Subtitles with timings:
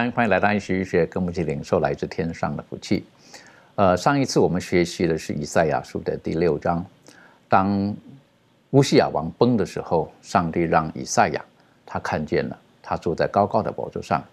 [0.00, 3.04] 安，欢迎来到一学一学，跟我们一起领受来自天上的福气。
[3.74, 6.82] 呃，上一次我们学习的是以赛亚书的第六章，
[7.50, 7.94] 当
[8.70, 11.44] 乌西亚王崩的时候，上帝让以赛亚
[11.84, 14.24] 他看见了，他坐在高高的宝座上。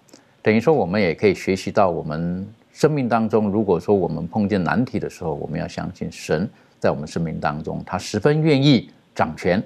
[0.42, 9.62] 等于说，我们也可以学习到，我们生命当中，如果说我们碰见难题的时候，我们要相信神在我们生命当中，他十分愿意掌权，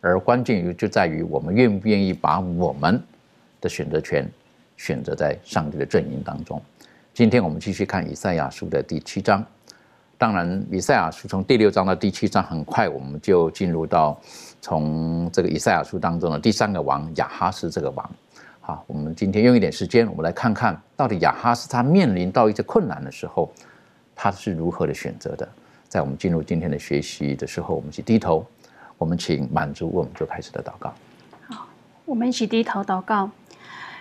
[0.00, 3.02] 而关键于就在于我们愿不愿意把我们
[3.60, 4.30] 的选择权
[4.80, 6.60] 选择在上帝的阵营当中。
[7.12, 9.44] 今天我们继续看以赛亚书的第七章。
[10.16, 14.18] 当然，以赛亚书从第六章到第七章，很快我们就进入到
[14.62, 18.10] 从这个以赛亚书当中的第三个王亚哈斯这个王。
[18.62, 23.52] 好，我们今天用一点时间，我们来看看到底亚哈斯他面临到一些困难的时候，
[24.16, 25.46] 他是如何的选择的。
[25.88, 28.46] 在我们进入今天的学习的时候，我们去低头，
[28.96, 30.94] 我们请满足，我们就开始的祷告。
[31.48, 31.66] 好
[32.04, 33.30] 我们一起低头祷告，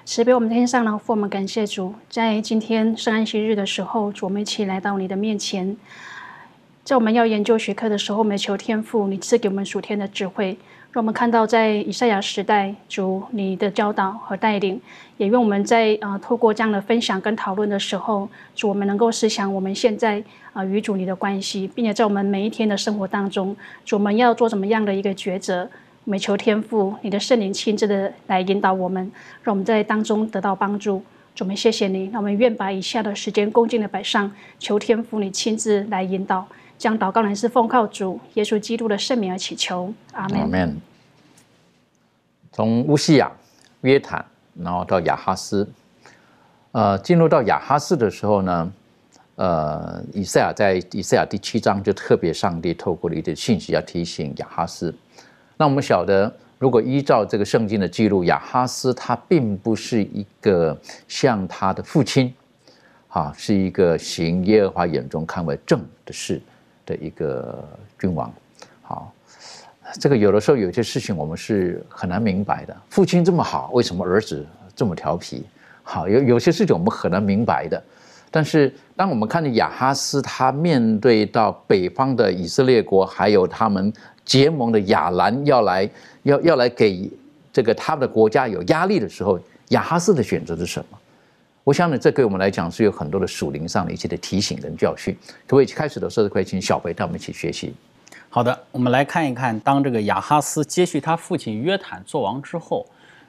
[0.05, 5.75] 慈悲我们天上的父，我们感谢主，在今天圣安息日的时候，主我们一起来到你的面前。
[6.83, 10.57] 在我们要研究学科的时候，我们求天赋，你赐给我们属天的智慧，
[10.91, 14.81] 让我们看到在以赛亚时代，主你的教导和带领，
[15.17, 20.23] 也愿我们在啊、透过这样的分享跟讨论的时候，主我们能够思想我们现在
[20.53, 25.69] 啊、与主你的关系，并且在我们每一天的生活当中，主我们要做怎么样的一个抉择。
[26.09, 29.11] 我们求天父，你的圣灵亲自的来引导我们，
[29.43, 31.03] 让我们在当中得到帮助。
[31.35, 36.47] 主，我们谢谢你，那我们愿把以下的时间恭敬的摆上，求天父你亲自来引导。
[36.79, 40.39] 将祷告乃是奉靠主耶稣基督的圣名而祈求，阿门。
[40.39, 40.77] 阿门。
[42.51, 43.31] 从乌西亚、
[43.81, 45.71] 约坦，然后到亚哈斯，
[46.71, 48.73] 呃，进入到亚哈斯的时候呢，
[49.35, 54.91] 呃，以赛亚在以赛亚第七章就特别上帝透过了一点信息要提醒亚哈斯。
[55.61, 62.33] 那我们晓得，如果依照这个圣经的记录，亚哈斯他并不是一个像他的父亲，
[63.09, 66.41] 啊，是一个行耶和华眼中看为正的事
[66.85, 67.61] 的一个
[67.99, 68.31] 君王，
[68.81, 69.13] 好。
[69.99, 72.73] 这个有的时候有些事情我们是很难明白的。
[72.87, 75.43] 父亲这么好，为什么儿子这么调皮？
[75.83, 77.83] 好，有有些事情我们很难明白的。
[78.31, 83.91] 但是当我们看见亚哈斯他面对到北方的以色列国，还有他们
[84.29, 85.89] 结盟的亚兰要来
[86.21, 87.09] 要要来给
[87.51, 90.97] 这个他的国家有压力的时候，亚哈斯的选择是什么？
[91.63, 95.17] 我想呢，这对我们来讲是有很多的属灵上的一些的提醒跟教训。
[95.47, 97.73] 各位开始的时候，可以请小北带我们一起学习。
[98.29, 102.85] 好的，我们来看一看，当这个亚哈斯接续他父亲约坦做王之后，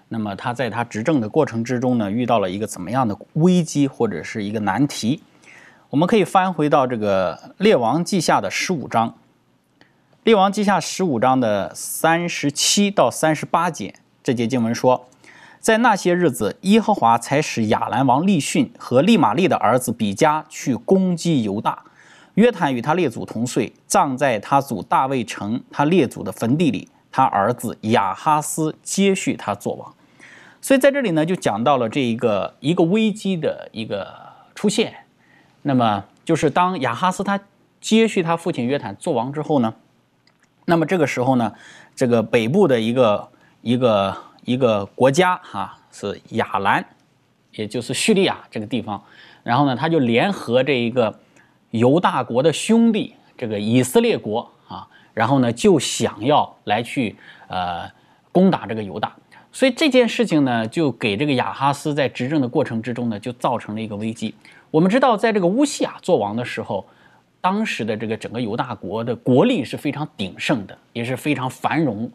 [0.08, 5.22] 那么他在他执政的过程之中呢，遇到了一个怎么样的危机或者是一个难题？
[5.88, 9.08] 我们可以翻回到这个《列王记下》的十五章，
[10.22, 15.08] 《列王记下》十五章的三十七到三十八节，这节经文说，
[15.60, 21.84] 在那些日子，耶和华才使亚兰王利逊和利玛利的儿子比加去攻击犹大。
[22.34, 26.86] 约坦与他列祖同岁，葬在他祖大卫城他列祖的坟地里。
[27.10, 29.94] 他儿子亚哈斯接续他做王。
[30.60, 34.06] 所以在这里呢，就讲到了这一个一个危机的一个
[34.54, 34.94] 出现。
[35.62, 37.40] 那么就是当亚哈斯他
[37.80, 39.74] 接续他父亲约坦做王之后呢，
[40.64, 41.52] 那么这个时候呢，
[41.94, 43.28] 这个北部的一个
[43.62, 46.84] 一个一个国家哈、是亚兰，
[47.52, 49.02] 也就是叙利亚这个地方，
[49.42, 51.18] 然后呢，他就联合这一个。
[51.72, 54.84] 犹大国的兄弟，这个以色列国啊，
[55.14, 57.14] 然后呢就想要来去
[57.46, 57.88] 呃
[58.32, 59.14] 攻打这个犹大，
[59.52, 64.34] 所以这件事情呢，就给这个亚哈斯在执政的过程之中呢，就造成了一个危机。
[64.72, 66.84] 我们知道，在这个乌西亚做王的时候，
[67.40, 72.10] 当时的这个整个犹大国的国力是非常鼎盛的，也是非常繁荣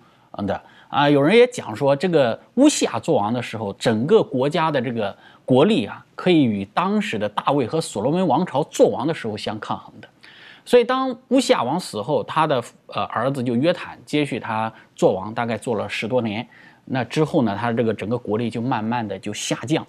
[0.45, 10.07] 的啊，有人也讲说，这个乌西亚做王的时候，整个国家的这个国力啊，可以与当时的大卫和所罗门王朝做王的时候相抗衡的。
[10.63, 16.47] 所以，当乌西亚王死后，他的呃儿子就约坦接续他做王，大概做了十多年。
[16.85, 19.85] 那之后呢，他这个整个国力就慢慢的就下降。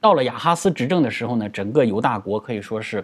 [0.00, 3.02] 到了亚哈斯执政的时候呢，整个犹大国可以说是，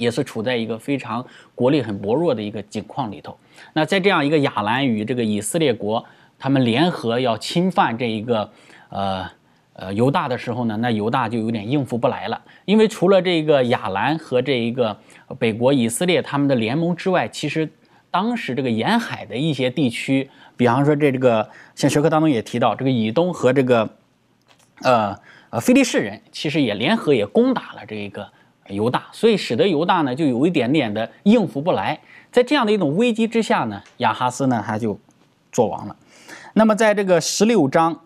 [0.00, 1.24] 也是处在一个非常
[1.54, 3.36] 国力很薄弱的一个境况里头。
[3.74, 6.04] 那在这样一个亚兰与这个以色列国
[6.38, 8.50] 他们联合要侵犯这一个
[8.88, 9.30] 呃
[9.74, 14.98] 呃犹大的时候呢，那犹大就有点应付不来了，因为除了这个亚兰和这一个。
[15.38, 17.70] 北国以色列他们的联盟之外，其实
[18.10, 23.88] 当时这个沿海的一些地区，比方说这这个像学科当中也提到，这个以东和这个
[24.82, 25.16] 呃
[25.50, 28.28] 呃菲利士人，其实也联合也攻打了这一个
[28.70, 31.98] 犹大，所以使得犹大呢就有一点点的应付不来。
[32.32, 34.98] 在这样的一种危机之下呢，亚哈斯呢他就
[35.52, 35.96] 做王了。
[36.54, 38.00] 那么在这个十六章。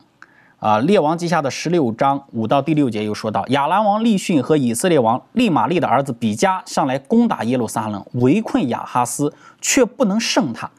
[0.61, 10.71] 啊，列王记下的十六章五到第六节又说到，亚兰王利逊和以色列王利玛利的儿子比加上来攻打耶路撒冷，围困亚哈斯，却不能胜他。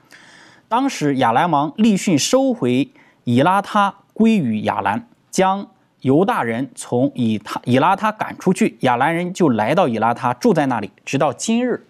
[0.68, 2.90] 当时亚兰王利逊收回
[3.26, 5.68] 以拉他归于亚兰，将
[6.06, 11.88] 犹大人从以他以拉他赶出去，亚兰人就来到以拉他住在那里，直到今日。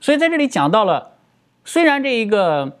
[0.00, 1.14] 所以在这里讲到了，
[1.64, 2.78] 虽然这一个。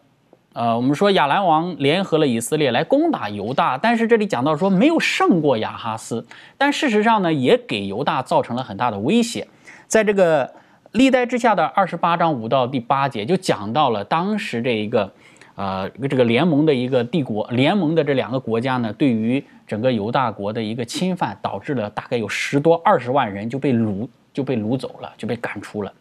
[0.58, 9.46] 呃，我们说亚兰王联合了以色列来攻打犹大，但是这里讲到说没有胜过亚哈斯，但事实上呢，也给犹大造成了很大的威胁。
[9.86, 10.50] 在这个
[10.92, 15.12] 历代之下的二十八章五到第八节就讲到了当时这一个，
[15.56, 25.92] 呃，这个联盟的一个帝国，联盟的这两个国家呢，对于整个犹大国的一个侵犯，导致了大概有十多二十万人就被掳就被掳走了，就被赶出了。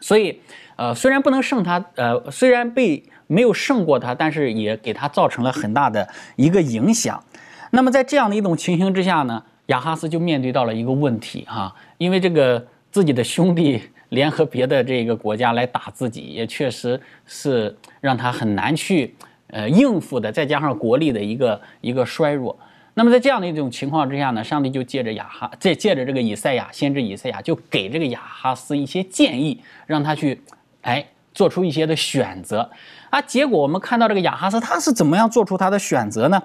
[0.00, 0.40] 所以，
[0.76, 3.02] 呃，虽然不能胜他，呃，虽然被。
[3.32, 7.22] 没有胜过他，但是也给他造成了很大的一个影响。
[7.70, 19.12] 那么在这样的一种情形之下呢，亚哈斯就面对到了一个问题哈，因为这个自己的兄弟联合别的这个国家来打自己，也确实是让他很难去
[19.48, 20.30] 呃应付的。
[20.30, 22.56] 再加上国力的一个一个衰弱，
[22.94, 30.40] 那么在这样的一种情况之下呢，上帝就借着亚哈，借借着这个以赛亚先知以赛亚，就给这个亚哈斯一些建议，让他去
[30.82, 32.70] 哎做出一些的选择。
[33.10, 36.42] 啊，结果我们看到这个亚哈斯他是怎么样做出他的选择呢？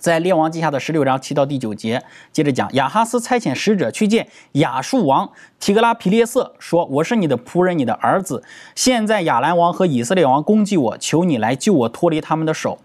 [0.00, 2.02] 在列王记下的十六章七到第九节，
[2.32, 5.30] 接着讲，亚哈斯差遣使者去见亚述王
[5.60, 8.42] 提格拉皮列色，说：“我是你的仆人，你的儿子。
[8.74, 12.78] 现在亚兰王和以色列王攻击我，求你来救我脱离他们的手。”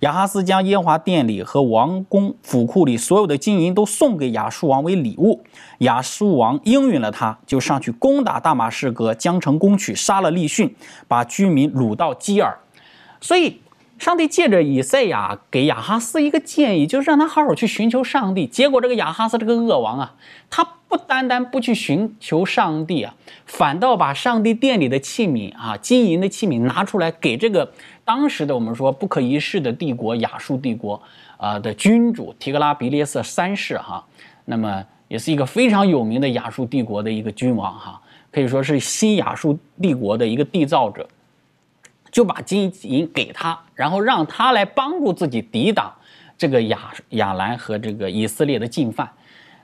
[0.00, 5.44] 亚哈斯将耶华殿里和王宫府库里所有的金银都送给亚述王为礼物。
[5.78, 10.74] 亚述王应允了他，就上去攻打大马士革，将城攻取，杀了利逊，
[11.06, 12.58] 把居民掳到基尔。
[13.20, 13.61] 所以，
[14.02, 18.48] 上帝借着以赛亚给亚哈斯一个建议，就是让他好好去寻求上帝。
[18.48, 20.16] 结果，这个亚哈斯这个恶王啊，
[20.50, 23.14] 他不单单不去寻求上帝啊，
[23.46, 27.72] 反倒把上帝殿里的器皿啊，金银的器皿拿出来给这个。
[28.04, 31.00] 当时的我们说不可一世的帝国亚述帝国
[31.36, 34.04] 啊的君主提格拉比列色三世哈，
[34.46, 38.02] 那么也是一个非常有名的亚述帝国的一个君王哈，
[38.32, 41.08] 可以说是新亚述帝国的一个缔造者，
[42.10, 45.92] 就把金银给他，然后让他来帮助自己抵挡
[46.38, 46.78] 这个亚
[47.10, 49.08] 亚兰和这个以色列的进犯。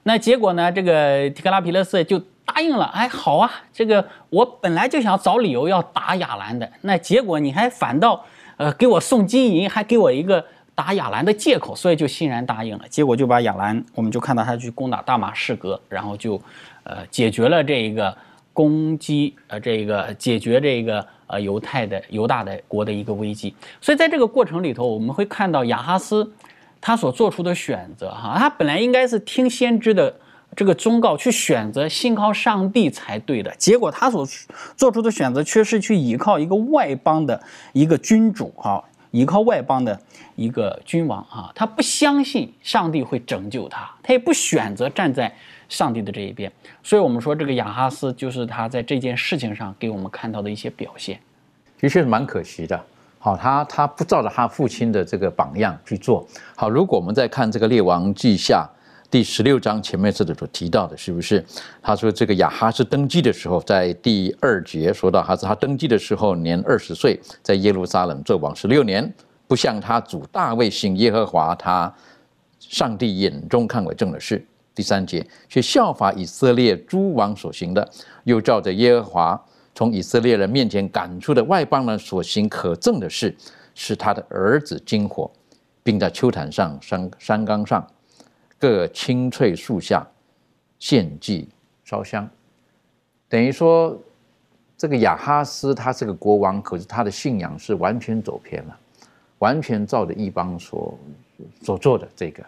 [0.03, 2.21] 那结果呢，这个提格拉皮勒斯就。
[2.51, 8.25] 答应了，哎，好啊，这个我本来就想找理由要打亚兰的，那结果你还反倒，
[8.57, 10.43] 呃，给我送金银，还给我一个
[10.75, 12.89] 打亚兰的借口，所以就欣然答应了。
[12.89, 16.41] 结果就把亚兰，我们就看到他去攻打大马士革，然后就，
[16.85, 18.17] 呃，解决了这一个
[18.59, 23.55] 攻击，呃，这个解决这个呃犹太的犹大的国的一个危机。
[23.81, 26.33] 所以在这个过程里头，我们会看到亚哈斯
[26.81, 30.12] 他所做出的选择，哈，他本来应该是听先知的。
[30.57, 34.27] 这个忠告去选择信靠上帝才对的，结果他所
[34.75, 37.41] 做出的选择却是去依靠一个外邦的
[37.75, 40.00] 一个君主啊，依靠外邦的
[40.35, 45.33] 一个君王啊，他不相信上帝会拯救他，他也不选择站在
[45.69, 46.51] 上帝的这一边。
[46.83, 51.21] 所以，我们说这个亚哈斯就是他在这件事情上给我们看到的一些表现，
[51.79, 52.81] 的确是蛮可惜的。
[53.19, 56.27] 好，他他不照着他父亲的这个榜样去做。
[56.57, 58.69] 好，如果我们再看这个列王记下。
[59.11, 61.43] 第十六章前面这里所提到的，是不是？
[61.81, 69.11] 他说这个亚哈斯登基的时候，在第二节说到，哈是他登基的时候年二十岁，在耶路撒冷做王十六年，
[69.47, 71.91] 不像他主大卫信耶和华，他
[72.61, 74.45] 上帝眼中看为正的事。
[74.79, 77.91] 第三节却效法以色列诸王所行的，
[78.23, 79.45] 又照着耶和华
[79.75, 83.35] 从以色列人面前赶出的外邦人所行可憎的事。
[83.81, 85.31] 使他的儿子金火，
[85.85, 87.87] 并在秋坛上、山山冈上
[88.59, 90.05] 各青翠树下
[90.81, 91.49] 献祭
[91.85, 92.29] 烧香。
[93.29, 93.97] 等于说，
[94.77, 98.77] 这个亚哈斯他是个国王，可是他的信仰是完全走偏了，
[99.39, 100.99] 完全照着异邦所
[101.63, 102.45] 所做的这个。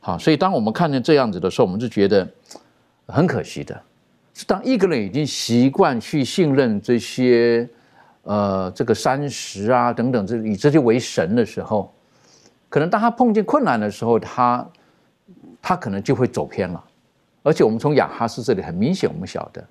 [0.00, 2.26] 好，所以当我们看见这样子的时候，我们就觉得
[3.06, 3.80] 很可惜的。
[4.32, 7.68] 是当一个人已经习惯去信任这些，
[8.22, 11.92] 呃，这个山石啊等等，这以这些为神的时候，
[12.70, 14.66] 可能当他碰见困难的时候，他
[15.60, 16.82] 他可能就会走偏了。
[17.42, 19.62] 而且我们从亚哈斯这里很明显，我们晓得，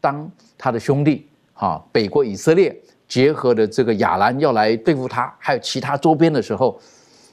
[0.00, 6.78] 当他的兄弟哈北国以色列结合的这个亚兰要来对付他，还有其他周边的时候，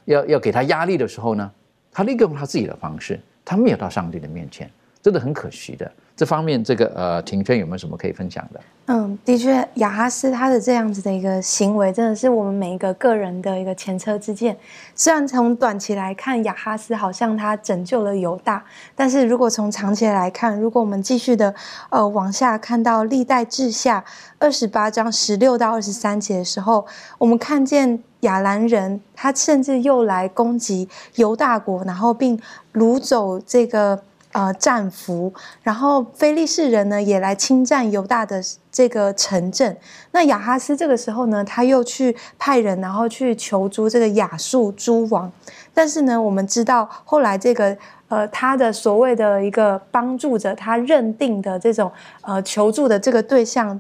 [0.06, 1.52] 要要给他压力的时候呢，
[1.96, 4.70] 他立刻用他自己的方式，他没有到上帝的面前，
[5.02, 5.90] 真的很可惜的。
[6.14, 8.60] 这方面，这个呃，庭轩有没有什么可以分享的？
[8.88, 14.58] 嗯，的确，亚哈斯他的这样子的一个行为，真的是我们每一个个人的一个前车之鉴。
[14.94, 21.54] 虽然从短期来看，亚哈斯好像他拯救了犹大，但是如果从长期来看，如果我们继续的
[21.90, 24.04] 呃往下看到历代志下
[24.38, 26.86] 二十八章十六到二十三节的时候，
[27.18, 32.40] 我们看见亚兰人他甚至又来攻击犹大国，然后并
[32.74, 34.00] 掳走这个。
[34.36, 39.78] 呃，战俘，然后菲利士人呢也来侵占犹大的这个城镇。
[40.12, 45.32] 那亚哈斯这个时候呢，他又去派人，然后去求助这个亚述诸王。
[45.74, 47.78] 但是呢，我们知道后来这个
[48.10, 51.90] 呃，他的所谓的一个帮助者，他认定的这种
[52.20, 53.80] 呃求助的这个对象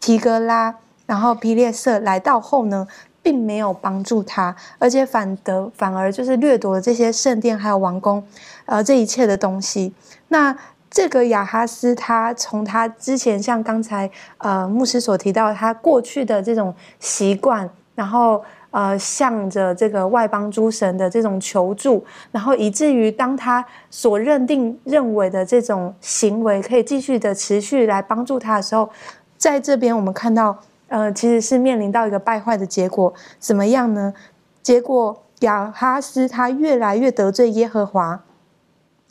[0.00, 0.74] 提格拉，
[1.06, 2.86] 然后皮列瑟来到后呢，
[3.24, 8.22] 并没有帮助他，而且反得反而就是掠夺了这些圣殿还有王宫。
[8.66, 9.92] 呃，这一切的东西，
[10.28, 10.54] 那
[10.90, 28.88] 这个亚哈斯，他从他之前像刚才呃牧师所提到，他过去的这种习惯，然后呃向着这个外邦诸神的这种求助，然后以至于当他所认定认为的这种行为可以继续的持续来帮助他的时候，
[29.36, 30.58] 在这边我们看到，
[30.94, 34.14] 呃，其实是面临到一个败坏的结果，怎么样呢？
[34.62, 38.22] 结果亚哈斯他越来越得罪耶和华。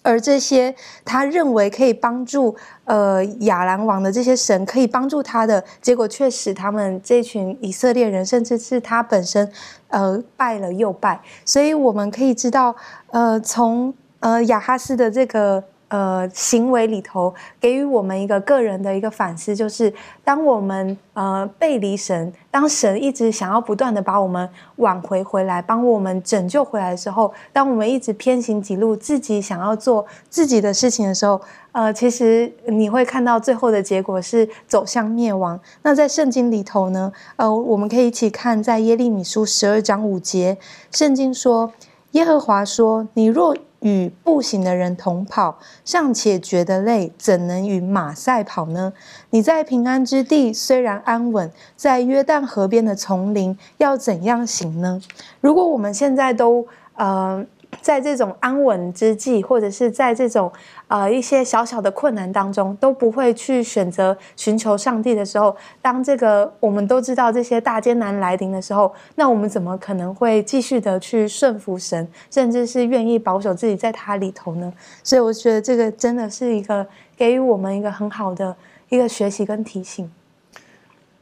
[0.02, 0.74] 而这些
[1.04, 9.52] 他认为可以帮助呃亚兰王的这些神可以帮助他的结果，却使他们这群以色列人，甚至是他本身，
[9.90, 11.20] 呃败了又败。
[11.44, 12.74] 所以我们可以知道，
[13.12, 15.62] 呃从呃亚哈斯的这个。
[15.94, 17.32] 呃，行为里头
[17.62, 31.40] 给予我们一个个人的一个反思，就是当我们呃背离神，当神一直想要不断的把我们挽回回来，帮我们拯救回来的时候，当我们一直偏行己路，自己想要做自己的事情的时候，
[31.74, 35.60] 呃，其实你会看到最后的结果是走向灭亡。
[35.84, 40.58] 那在圣经里头呢，呃，我们可以一起看在耶利米书十二章五节，
[40.90, 41.72] 圣经说
[42.14, 48.94] ：“耶和华说，你若。”与步行的人同跑，尚且觉得累，怎能与马赛跑呢？
[49.32, 55.02] 你在平安之地虽然安稳，在约旦河边的丛林要怎样行呢？
[55.42, 56.66] 如果我们现在都
[56.96, 57.46] 呃。
[57.82, 60.52] 在这种安稳之际，或者是在这种
[60.88, 74.74] 呃一些小小的困难当中，都不会去选择寻求上帝的时候，当这个我们都知道这些大艰难来临的时候，那我们怎么可能会继续的去顺服神，甚至是愿意保守自己在他里头呢？
[75.04, 76.86] 所以我觉得这个真的是一个
[77.18, 78.56] 给予我们一个很好的
[78.90, 80.12] 一个学习跟提醒。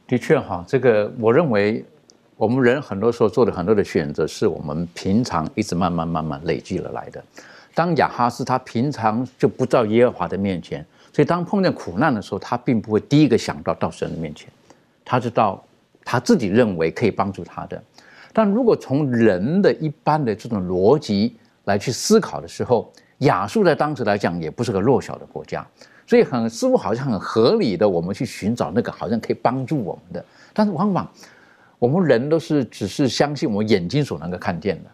[0.06, 1.84] 的确哈，这个我认为。
[2.42, 7.22] 我们人很多时候做的很多的选择，是我们平常一直慢慢慢慢累积了来的。
[7.72, 14.48] 当亚哈斯他平常就不到耶和华的面前，所以当碰见苦难的时候，他并不会第一个想到到神的面前，
[15.04, 15.64] 他是到
[16.04, 17.80] 他自己认为可以帮助他的。
[18.32, 25.64] 但如果从人的一般的这种逻辑来去思考的时候，亚述在当时来讲也不是个弱小的国家，
[26.08, 31.08] 所以很似乎好像很合理的，我们去寻找那个好像可以帮助我们的，但是往往。
[31.82, 34.90] 我们人都是只是相信我们眼睛所能够看见的，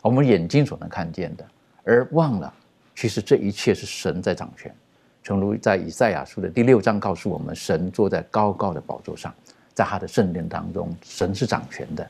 [0.00, 1.44] 我们眼睛所能看见的，
[1.82, 2.54] 而忘了
[2.94, 4.72] 其实这一切是神在掌权。
[5.20, 9.34] 正如在以赛亚书的第六章告诉我们，神坐在高高的宝座上，
[9.74, 12.08] 在他的圣殿当中，神是掌权的。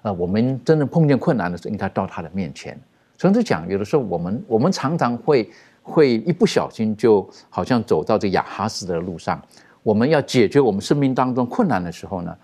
[0.00, 2.80] 呃，我们真正碰见困难的时候，应该到他的面前。
[3.18, 5.50] 甚至讲，有的时候我们我们常常会
[5.82, 9.38] 会一不小心，就好像走到这亚哈斯的路上。
[9.82, 12.34] 我们要解决我们生命当中困难的时候呢？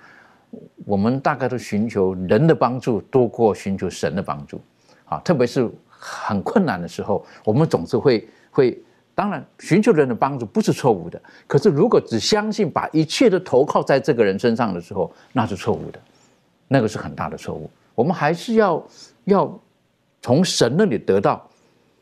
[0.85, 4.61] 我们大概都寻求人的帮助多过寻求神的帮助，
[5.05, 8.83] 啊，特别是很困难的时候，我们总是会会，
[9.15, 16.01] 当然寻求人的帮助不是错误的，可是如果只相信把一切都投靠在这个人身上的时候，那是错误的，
[16.69, 17.71] 那个是很大的错误。
[17.95, 18.83] 我们还是要
[19.25, 19.61] 要
[20.21, 21.47] 从神那里得到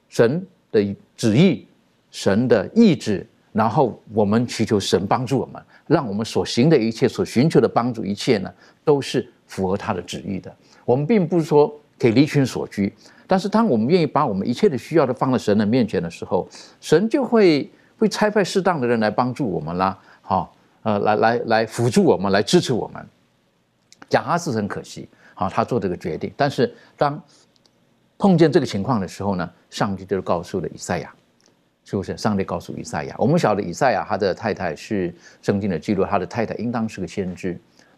[0.08, 1.66] 神的旨意、
[2.10, 5.60] 神的意志，然后我们祈求神帮助我们，
[5.90, 8.54] 让我们所行的一切、所寻求的帮助一切呢，
[8.85, 10.54] 都是符合他的旨意的。
[10.85, 11.68] 我们并不是说
[11.99, 12.94] 可以离群所居，
[13.26, 16.49] 但是当我们愿意把我们一切的需要都放在神的面前的时候，
[16.80, 17.68] 神就会
[17.99, 20.54] 会差派适当的人来帮助我们啦，好，
[20.85, 23.04] 呃，来来来辅助我们，来支持我们。
[24.11, 27.20] 亚哈斯很可惜，好，他做这个决定，但是当
[28.16, 31.12] 碰见这个情况的时候呢，上帝就告诉了以赛亚，
[31.90, 32.16] 是不是？
[32.16, 37.49] 上帝告诉以赛亚，我们晓得以赛亚他的太太是圣经的记录，他的太太应当是个先知，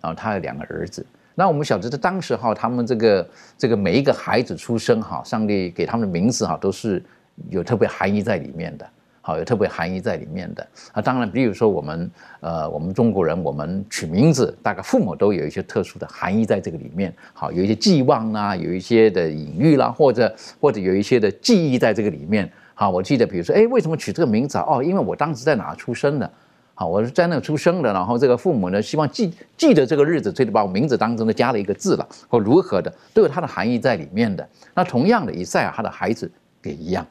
[0.00, 1.04] 然后他有两个儿子。
[1.34, 7.04] 那我们晓得在当时哈，他们这个这个每一个孩子出生哈，上帝给他们的名字哈，都是
[7.50, 8.88] 有特别含义在里面的，
[9.20, 10.66] 好，有特别含义在里面的。
[10.92, 22.50] 啊，当然，比如说我们呃，我们中国人，我们取名字，大概父母都有一些特殊的含义在这个里面，好，有一些寄望啊，有一些的隐喻啦，或者或者有一些的记忆在这个里面。
[22.82, 24.64] 好，我记得，比如说，哎，为什么取这个名字啊？
[24.66, 26.28] 哦，因为我当时在哪出生的。
[26.74, 34.44] 好，我是在那出生的，然后这个父母呢，希望记记得这个日子，所以把我名字当中呢加了一个字了，或如何的，都有它的含义在里面的。
[34.74, 36.28] 那同样的，以赛亚他的孩子
[36.64, 37.06] 也一样，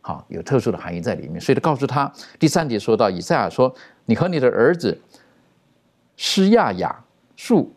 [0.00, 1.40] 好，有特殊的含义在里面。
[1.40, 3.72] 所以他告诉他，第三节说到，以赛亚说
[4.06, 5.00] ：“你和你的儿子
[6.16, 7.04] 施亚雅
[7.36, 7.72] 树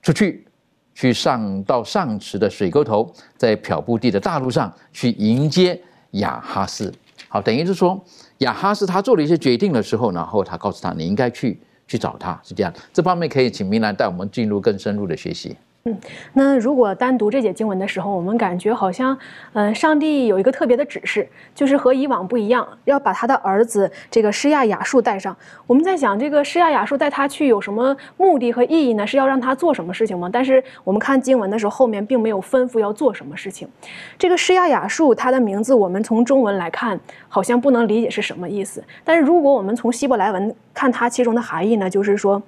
[0.00, 0.46] 出去，
[0.94, 5.80] 去上到上池的水沟头，在漂布地的大路上去迎接
[6.12, 6.92] 亚哈斯。”
[7.28, 8.02] 好，等于是说。
[8.38, 12.74] 亚哈斯他做了一些决定的时候，然后他告诉他，你应该去去找他，是这样。
[12.92, 15.56] 这方面可以请明兰带我们进入更深入的学习。
[15.84, 15.98] 嗯，
[16.34, 19.18] 那如果单读这节经文的时候，我们感觉好像，
[19.52, 25.36] 嗯，上帝有一个特别的指示，就是和以往不一样，要把他的儿子这个施亚雅述带上。
[25.66, 29.04] 我们在想，这个施亚雅述带他去有什么目的和意义呢？
[29.04, 30.30] 是要让他做什么事情吗？
[30.32, 33.68] 但是我们看经文的时候，后面并没有吩咐要做什么事情。
[34.16, 38.80] 这个施亚雅述他的名字，我们从中文来看，好像不能理解是什么意思。
[39.02, 42.40] 但是如果我们从希伯来文看它其中的含义呢，就是说，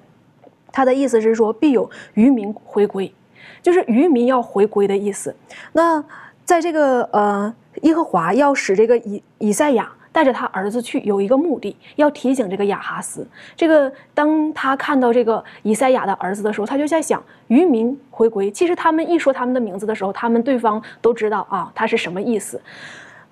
[0.71, 3.13] 他的意思是说必有渔民回归。
[3.61, 5.35] 就是渔民要回归的意思。
[5.73, 6.03] 那
[6.43, 13.27] 在这个呃，耶和华要使这个以以赛亚带着他儿子去，有一个目的，要提醒这个亚哈斯。
[13.55, 18.49] 这个当他看到这个以赛亚的儿子的时候，他就在想，渔民回归。
[18.51, 22.61] 其实他们一说他们的名字的时候，他们对方都知道啊，他是什么意思。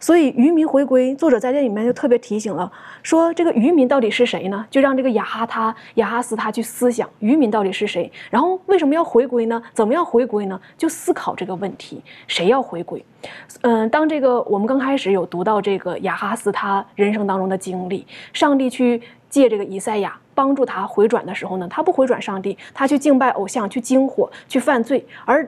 [0.03, 2.69] 所以渔民回归，作者在这里面就特别提醒了，
[3.03, 4.67] 说这个渔民到底是谁呢？
[4.69, 9.63] 就让这个雅哈他雅哈斯他去思想渔民到底是谁，然后为什么要回归呢？
[9.71, 10.59] 怎么样回归呢？
[10.77, 13.01] 就思考这个问题，谁要回归？
[13.61, 25.47] 嗯，当这个我们刚开始有读到这个雅哈斯他人生当中的经历，上帝去借这个以赛亚帮助他回转的时候呢，他不回转上帝，他去敬拜偶像，去惊火，去犯罪，而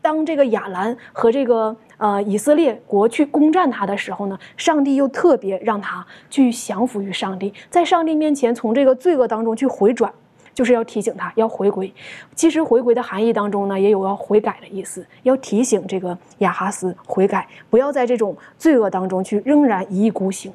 [0.00, 1.74] 当这个亚兰和这个。
[1.98, 10.12] 呃，以色列国去攻占他的时候呢，上帝又特别让他去降服于上帝，在上帝面前从这个罪恶当中去回转，
[10.52, 11.90] 就是要提醒他要回归。
[12.34, 20.52] 其实回归的含义当中呢，也有要悔改的意思，要提醒这个亚哈斯悔改，不要在这种罪恶当中去仍然一意孤行。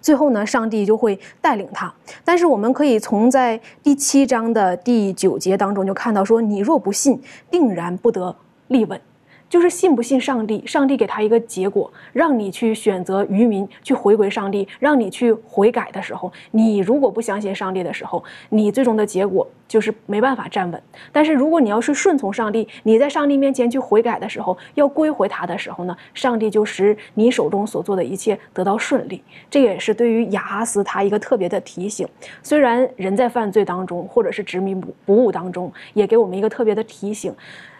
[0.00, 1.92] 最后呢，上帝就会带领他。
[2.24, 8.36] 但是我们可以从在第七章的第九节当中就看到说：“你若不信，定然不得
[8.68, 9.00] 立稳。”
[9.48, 20.82] 就是信不信上帝，上帝给他一个结果，让你去选择渔民去回归上帝，让你去悔改的时候，你如果不相信上帝的时候，你最终的结果就是没办法站稳。
[21.12, 29.22] 但是如果你要是顺从上帝，你在上帝面前去悔改的时候，要归回他的时候呢，上帝就使你手中所做的一切得到顺利。
[29.48, 32.06] 这也是对于亚哈斯他一个特别的提醒。
[32.42, 37.32] 虽然人在犯罪当中，或者是执迷不不悟当中，也给我们一个特别的提醒。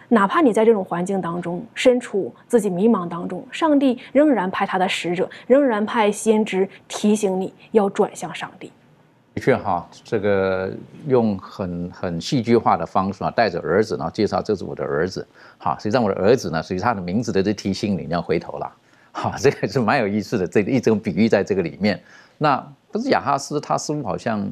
[0.09, 8.71] 哪怕你在这种环境当中身处自己迷茫当中，上帝仍然派他的使者，仍然派先知提醒你要转向上帝。
[9.35, 10.71] 的确哈，这个
[11.07, 15.27] 用很很戏剧化的方式啊，带着儿子，然后介绍这是我的儿子。
[15.57, 18.71] 哈，实际上我的儿子呢，实际他的名字的这提醒你，你要回头了。
[19.11, 22.01] 哈，这个是蛮有意思的，这一种比喻在这个里面。
[22.37, 24.49] 那不是亚哈斯，他似乎好像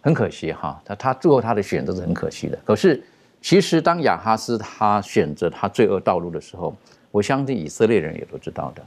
[0.00, 2.58] 很可惜哈，他他最后他的选择是很可惜的。
[2.64, 3.00] 可是。
[3.48, 6.76] 其实，当亚哈斯他选择他罪恶道路的时候，
[7.10, 8.82] 我相信以色列人也都知道的，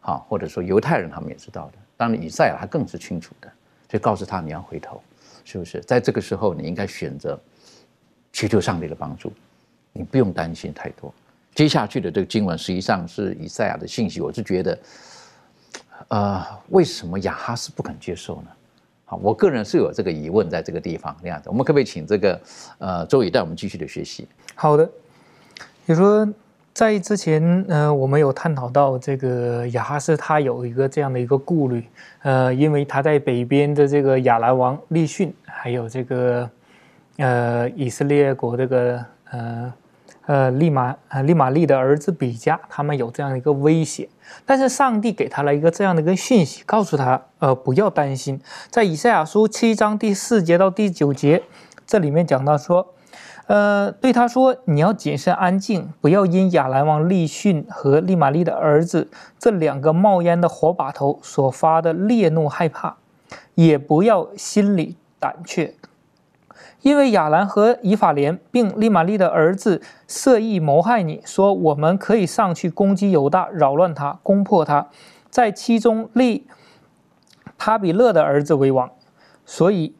[0.00, 1.78] 好，或者说犹太人他们也知道的。
[1.94, 3.52] 当然，以赛亚他更是清楚的，
[3.86, 5.02] 就告诉他你要回头，
[5.44, 5.82] 是不是？
[5.82, 7.38] 在这个时候，你应该选择
[8.32, 9.30] 祈求上帝的帮助，
[9.92, 11.12] 你不用担心太多。
[11.54, 14.78] 接下去的这个经文实际上是以赛亚的信息，我是觉得，
[16.08, 18.48] 呃，为什么亚哈斯不肯接受呢？
[19.10, 22.38] 好，我个人是有这个疑问，在这个地方这样子，我们可不可以请这个
[22.76, 24.28] 呃周宇带我们继续的学习？
[24.54, 24.84] 好的，
[25.86, 26.28] 比如说，
[26.74, 31.82] 在之前，呃，我们有探讨到这个亚哈斯，他有一个这样的一个顾虑，
[32.20, 36.50] 呃，因为他在北边的这个亚兰王利逊，还有这个，
[37.16, 39.72] 呃，以色列国这个，呃，
[40.28, 44.06] 呃，利玛，呃，利玛利的儿子比加，他们有这样的一个威胁，
[44.44, 48.38] 但是上帝给他了一个这样的一个讯息，告诉他，呃，不要担心，
[48.68, 51.42] 在以赛亚书七章第四节到第九节，
[51.86, 52.94] 这里面讲到说。
[53.46, 62.98] 呃，对他说：“你要谨慎安静，不要因亚兰王利逊和利玛利的儿子这两个冒烟的火把头所发的烈怒害怕，
[63.54, 65.74] 也不要心里胆怯，
[66.88, 74.88] 因为亚兰和以法莲并利玛利的儿子设意谋害你，说我们可以上去攻击犹大，扰乱他，攻破他，
[75.28, 76.46] 在其中立
[77.58, 78.90] 他比勒的儿子为王，
[79.44, 79.94] 所以。”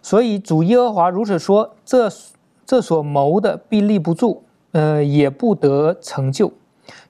[0.00, 2.08] 所以主耶和华如此说：这
[2.64, 6.52] 这所谋的必立不住，呃，也不得成就。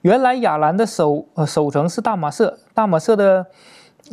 [0.01, 3.45] 原来亚兰的首呃首城是大马色，大马色的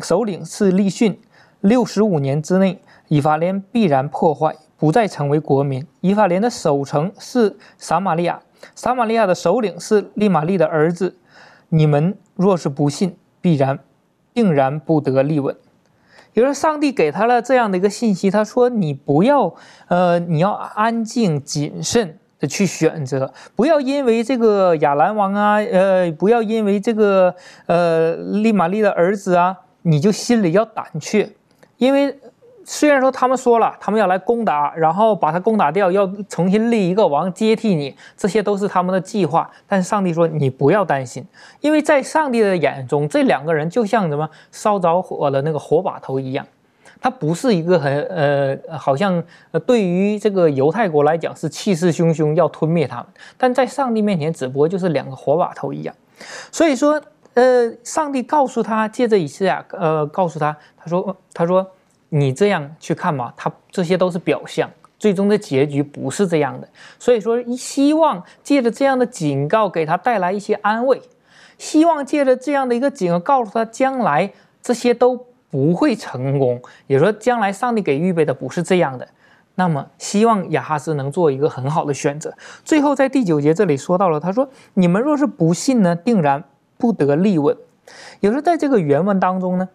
[0.03, 1.18] 首领是利逊。
[1.61, 5.87] 六十五年之内，以法莲必然破坏，不再成为国民。
[6.01, 8.40] 以法莲的首城是撒玛利亚，
[8.75, 11.16] 撒玛利亚的首领是利玛利的儿子。
[11.69, 13.79] 你们若是不信，必然
[14.35, 15.57] 定然不得立稳。
[16.33, 19.55] 比如，上帝给他了这样的一个信息，他说：“你不要，
[19.88, 27.35] 呃，你要安静谨慎的去选择，不要因为这个亚兰王啊，呃，不要因为这个
[27.66, 31.31] 呃利玛利的儿子啊，你就心里要胆怯，
[31.79, 32.19] 因为。”
[32.69, 39.49] 虽然说他们说了，他们要来攻打，然后把他攻打掉，要重新立一个王接替你，这些都是他们的计划。
[39.69, 41.25] 但是上帝说，你不要担心，
[41.61, 46.45] 因为在上帝的眼中，这两个人就像什么烧着火的那个火把头一样，
[47.01, 49.23] 他不是一个很呃，好像
[49.65, 53.07] 对于这个犹太国来讲是气势汹汹要吞灭他们，
[53.39, 55.95] 但在上帝面前只不过就是两个火把头一样。
[56.51, 57.01] 所以说，
[57.35, 61.65] 呃，上帝告诉他，借着以赛亚，呃，告诉他，他说，他说。
[62.09, 66.69] 你这样去看嘛，他这些都是表象，最终的结局不是这样的。
[66.99, 71.03] 所以说，希望借着这样的警告给他带来一些安慰，
[71.59, 79.07] 希望借着这样的一个警告告诉他，将来这些都不会成功，也说将来上帝给预备的不是这样的。
[79.57, 82.33] 那么，希望亚哈斯能做一个很好的选择。
[82.64, 86.45] 最后，在第九节这里说到了，他说：“你们若是不信呢，定然
[86.79, 87.57] 不得立稳。”
[88.21, 89.69] 也是，在这个原文当中呢，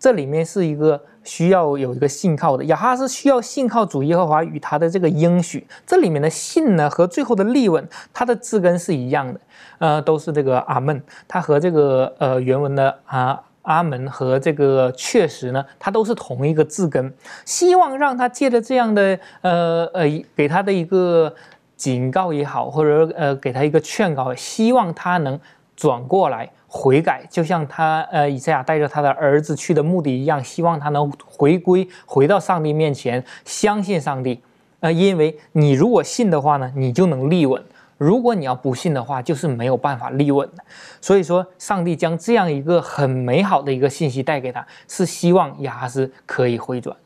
[0.00, 1.00] 这里面是一个。
[1.28, 5.66] 需要有一个信靠的，亚哈是需要信靠主耶和华与他的这个应许。
[5.86, 9.38] 这里面的信呢，和最后的立稳，它的字根是一样的，
[9.76, 11.02] 呃，都是这个阿门。
[11.28, 17.12] 它和这个呃原文的啊阿门和这个确实呢，它都是同一个字根。
[17.44, 21.34] 希望让他借着这样的呃呃给他的一个
[21.76, 25.38] 警告也好，或者呃给他一个劝告，希望他能
[25.76, 26.50] 转过来。
[26.68, 34.40] 悔改，就像他呃以赛亚带着他的儿子去的目的一样，希望他能回归，回到上帝面前，相信上帝。
[34.80, 37.60] 呃，因为你如果信的话呢，你就能立稳；
[37.96, 40.62] 如果你要不信的话，就是没有办法立稳的。
[41.00, 46.96] 所以说，上帝将这样一个很美好的一个信息带给他，是希望亚哈斯可以回转。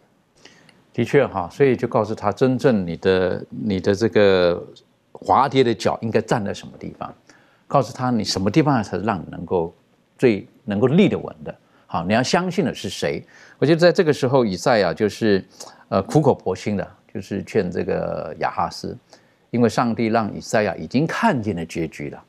[0.92, 4.62] 的确哈，所以就告诉他，真正你的你的这个
[5.12, 7.14] 滑跌的脚应该站在什么地方。
[7.72, 9.74] 告诉他，你什么地方才是让你能够
[10.18, 11.54] 最能够立得稳的？
[11.86, 13.24] 好，你要相信的是谁？
[13.58, 15.42] 我觉得在这个时候，以赛亚就是
[15.88, 18.94] 呃苦口婆心的，就是劝这个亚哈斯，
[19.48, 22.22] 因为上帝让以赛亚已经看见了结局了。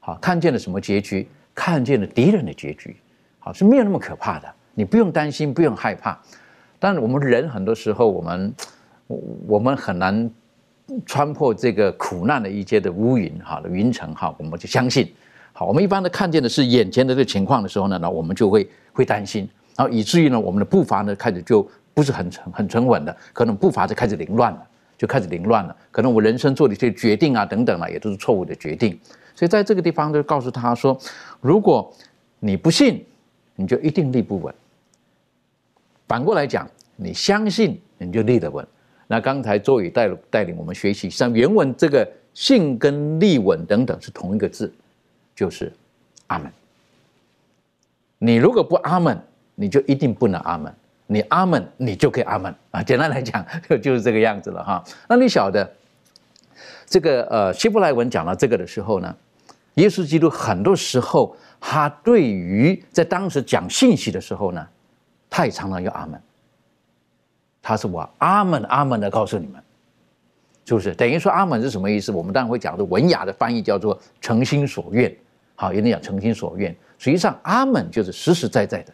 [0.00, 1.26] 好，看见了什么结局？
[1.54, 2.94] 看见了敌人的结局。
[3.38, 6.20] 好，是没有那么可怕的，你不用担心，不用害怕。
[6.78, 8.54] 但我们人很多时候，我们
[9.46, 10.30] 我们很难。
[11.06, 15.12] 穿破这个苦难的一阶的乌云，哈的云层，哈，我们就相信，
[15.52, 24.62] 好，我们一般的看见的是眼前的这个情况的时候呢，那我们就会会担心，然后以至于呢，我们的步伐呢开始就不是很沉很沉稳的，可能步伐就开始凌乱了，
[24.96, 28.98] 就开始凌乱了，可能我人生做的一些决定啊等等啊，也都是错误的决定，
[29.34, 30.98] 所以在这个地方就告诉他说，
[31.40, 31.92] 如果
[32.38, 33.04] 你不信，
[33.54, 34.52] 你就一定立不稳；
[36.08, 38.66] 反过来讲，你相信，你就立得稳。
[39.12, 44.72] 那刚才周宇带带领我们学习，像原文这个信跟立稳等等是同一个字，
[45.34, 45.72] 就是
[46.28, 46.48] 阿门。
[48.18, 49.20] 你如果不阿门，
[49.56, 50.72] 你就一定不能阿门；
[51.08, 52.80] 你阿门，你就可以阿门啊。
[52.84, 53.44] 简单来讲，
[53.82, 54.84] 就是这个样子了哈。
[55.08, 55.68] 那你晓得
[56.86, 59.12] 这个呃希伯来文讲到这个的时候呢，
[59.74, 64.64] 耶稣基督很多时候他对于在当时讲信息的时候呢，
[65.28, 66.20] 他也常常用阿门。
[67.62, 69.62] 他是我阿门阿门的告诉你们，
[70.64, 70.94] 是不是？
[70.94, 72.10] 等于说阿门是什么意思？
[72.10, 75.14] 我们当然会讲的文雅的翻译叫做诚心所愿。
[75.54, 78.92] 好，有人讲诚心所愿，实际上阿门就是实实在在的。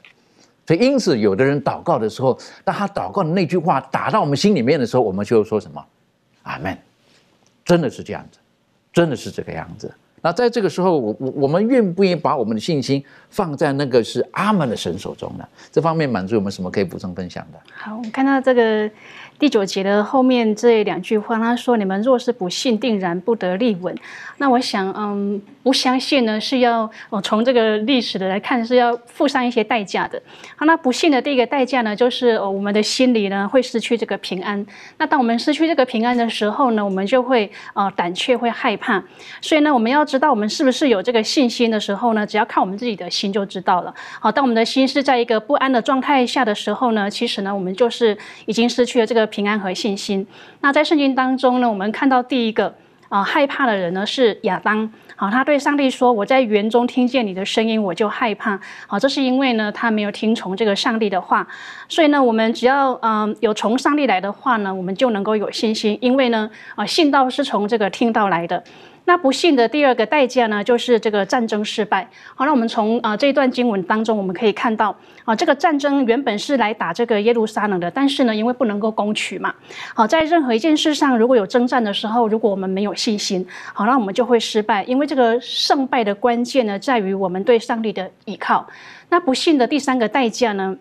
[0.67, 5.87] 所以因此，有的人祷告的时候，当他祷告的那句话打到我们心里面的时候，我们就说什么？
[6.43, 6.77] 阿门，
[7.65, 8.41] 真的是这样子，
[8.93, 9.95] 真的是这个样子。
[10.27, 15.47] 那在这个时候，我我我们愿不愿意把我们的信心放在那个是阿门的神手中呢？
[15.71, 17.61] 这方面满足我们什么可以补充分享的？
[17.73, 18.91] 好，我们看到这个。
[19.39, 23.95] 第九节的后面这两句话，他说：“你们若是不信，定然不得立稳。”
[24.39, 30.21] 那我想，嗯，不相信呢，是要哦从这个历史的来看，是要付上一些代价的。
[30.57, 34.65] 好，那不信的第一个代价呢，就是我们的心里呢会失去这个平安。
[34.97, 39.03] 那当我们失去这个平安的时候呢，我们就会呃胆怯，会害怕。
[39.43, 43.95] 所以呢，我们要知道我们是不是有这个信心的时候呢，只要看我们自己的心就知道了。
[44.19, 49.26] 好，当我们的心是在一个不安的状态下的时候呢，其实呢，我们就是已经失去了这个。
[49.27, 50.27] 平安和信心。
[50.61, 52.75] 那在圣经当中呢，我们看到第一个
[53.09, 54.93] 啊害怕的人呢是亚当。
[55.19, 61.47] 好，他对上帝说：“我在园中听见你的声音，我就害怕。”好，这是因为呢他没有听从这个上帝的话。
[61.89, 65.97] 所以呢，我们只要嗯有从上帝来的话呢，我们就能够有信心。
[66.03, 68.63] 因为呢啊信道是从这个听到来的。
[69.07, 72.07] 那不幸的第二个代价呢，就是这个战争失败。
[72.35, 79.55] 好，那我们从啊这一段经文当中，我们可以看到啊，这个战争原本是来打这个耶路撒冷的，但是呢，因为不能够攻取嘛，
[79.95, 84.83] 好，在任何一件事上，如果有征战的时候，如果我们没有信心，好，那我们就会失败。
[84.85, 88.67] 因为这个胜败的关键呢，在于我们对上帝的依靠。
[89.09, 90.77] 那不幸的第三个代价呢？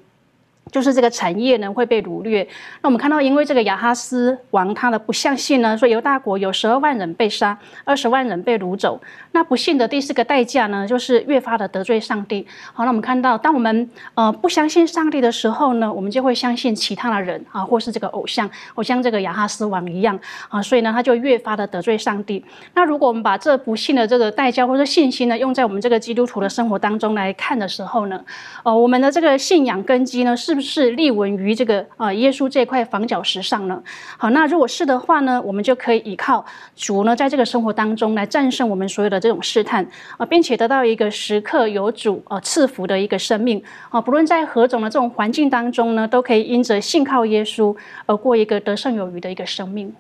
[0.71, 2.47] 就是这个产业呢会被掳掠。
[2.81, 8.99] 那我们看到，因为这个雅哈斯王他的不相信呢，说犹大国有十二万人被杀，二十万人被掳走。
[9.35, 12.47] 那不幸的第四个代价呢，就是越发的得罪上帝。
[12.71, 20.17] 好，那我们看到，当我们呃不相信上帝的时候呢，我们就会相信其他的人啊，或是这个偶像，偶像这个亚哈斯王一样
[20.47, 22.41] 啊，所以呢，他就越发的得罪上帝。
[22.75, 28.23] 那如果我们把这不幸的这个代价或者信心呢，用在我们这个基督徒的生活当中来看的时候呢，
[28.63, 33.83] 呃，我们的这个信仰根基呢，是不是立稳于这个啊耶稣这块房角石上呢？
[34.17, 39.83] 好，那如果是的话呢，我们就可以依靠主呢，在这个生活当中来战胜我们所有的这种试探
[40.17, 43.59] 啊，并且得到一个时刻有主啊赐福的一个生命
[43.89, 49.91] 啊，不论在何种的这种环境当中呢，都可以因着信靠耶稣而过一个得胜有余的一个生命。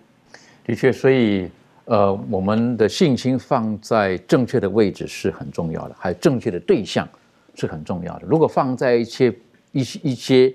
[0.63, 1.49] 的确，所以
[1.85, 7.07] 呃，我们的信心放在正确的位置是很重要的，还有正确的对象
[7.55, 8.27] 是很重要的。
[8.27, 9.33] 如果放在一些
[9.71, 10.53] 一些一些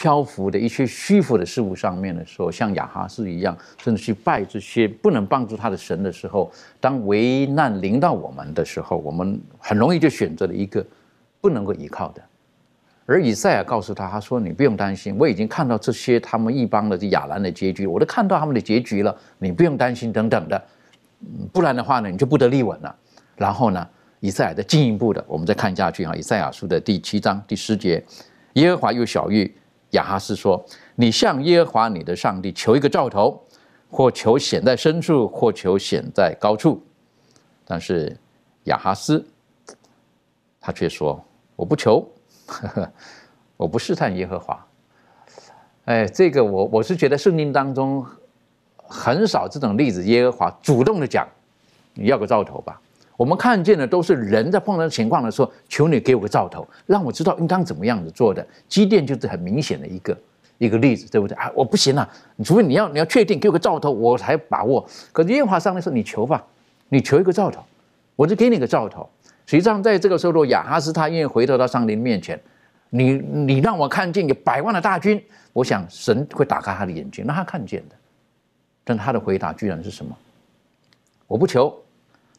[0.00, 10.82] 漂浮的一些虚浮的事物上面的时候，像亚哈斯一样，甚至去拜这些不能帮助他的神的时候，当危难临到我们的时候，我们很容易就选择了一个
[11.38, 12.22] 不能够依靠的。
[13.04, 20.62] 而以赛亚告诉他，他说：“你不用担心，我已经看到这些他们一帮的这亚兰的结局，我都看到他们的结局了，你不用担心等等的。
[21.52, 22.96] 不然的话呢，你就不得立稳了。
[23.36, 23.86] 然后呢，
[24.20, 28.02] 以赛亚的进一步的，我们再看下去啊，以赛亚书的第七章第十节。”
[28.54, 29.52] 耶和华又小玉
[29.90, 30.64] 亚哈斯说
[30.96, 33.42] ：“你向耶和华你的上帝求一个兆头，
[33.90, 36.82] 或求显在深处，或求显在高处。”
[37.66, 38.16] 但是
[38.64, 39.26] 亚哈斯
[40.60, 41.24] 他却说
[41.56, 42.08] ：“我不求，
[42.46, 42.92] 呵 呵
[43.56, 44.66] 我不试探耶和华。”
[45.86, 48.04] 哎，这个我我是觉得圣经当中
[48.76, 51.26] 很少这种例子，耶和华主动的讲
[51.94, 52.80] ：“你要个兆头吧。”
[53.20, 58.42] 我们看见的都是人在碰到情况的时候，求你给我个兆头，让我知道应当怎么样子做的。
[58.66, 60.18] 机电就是很明显的一个
[60.56, 61.52] 一个例子，对不对啊？
[61.54, 62.08] 我不行啊，
[62.42, 64.88] 除非你要你要确定给我个兆头，我才把握。
[65.12, 66.42] 可是耶和华上帝说，你求吧，
[66.88, 67.62] 你求一个兆头，
[68.16, 69.06] 我就给你个兆头。
[69.44, 72.40] 实际上在这个时候，亚哈斯他愿意回头到上帝面前，
[72.88, 77.94] 你你让我看见有百万的大军，我想神会打开他的眼睛，让他看见的。
[78.82, 80.16] 但他的回答居然是什么？
[81.26, 81.70] 我不求。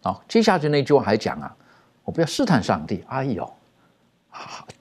[0.04, 1.56] 好，接下去那句话还讲啊，
[2.04, 3.04] 我不要试探上帝。
[3.08, 3.48] 哎呦，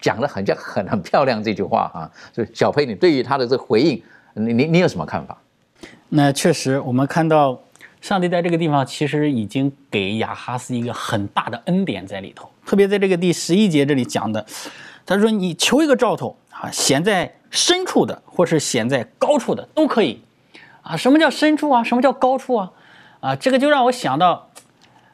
[0.00, 2.10] 讲的很像很很漂亮这句话啊。
[2.32, 4.02] 所以小佩，你对于他的这个回应，
[4.32, 5.36] 你你你有什么看法？
[6.08, 7.60] 那确实，我们看到
[8.00, 12.48] 上帝在这个地方其实已经给亚哈斯一个很大的恩典在里头。
[12.64, 14.46] 特别在这个第十一节这里讲的，
[15.04, 20.22] 他说你求一个兆头啊，显在深处的，或是显在高处的都可以
[20.80, 20.96] 啊。
[20.96, 21.84] 什么叫深处啊？
[21.84, 22.72] 什么叫高处啊？
[23.20, 24.46] 啊，这个就让我想到。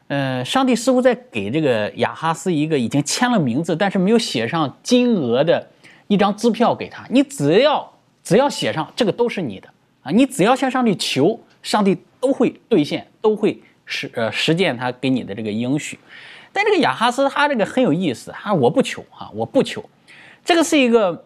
[0.07, 5.67] 呃，上帝似乎在给这个亚哈斯一个已经签了名字，但是没有写上金额的
[6.07, 7.05] 一张支票给他。
[7.09, 7.93] 你只要
[8.23, 9.67] 只要写上这个都是你的
[10.03, 10.11] 啊！
[10.11, 15.99] 你只要向上帝求，上帝都会兑现，都会实呃实践他给你的这个应许。
[16.53, 19.83] 但这个亚哈斯他这个很有意思，他我不求啊，我不求。
[20.45, 21.25] 这个是一个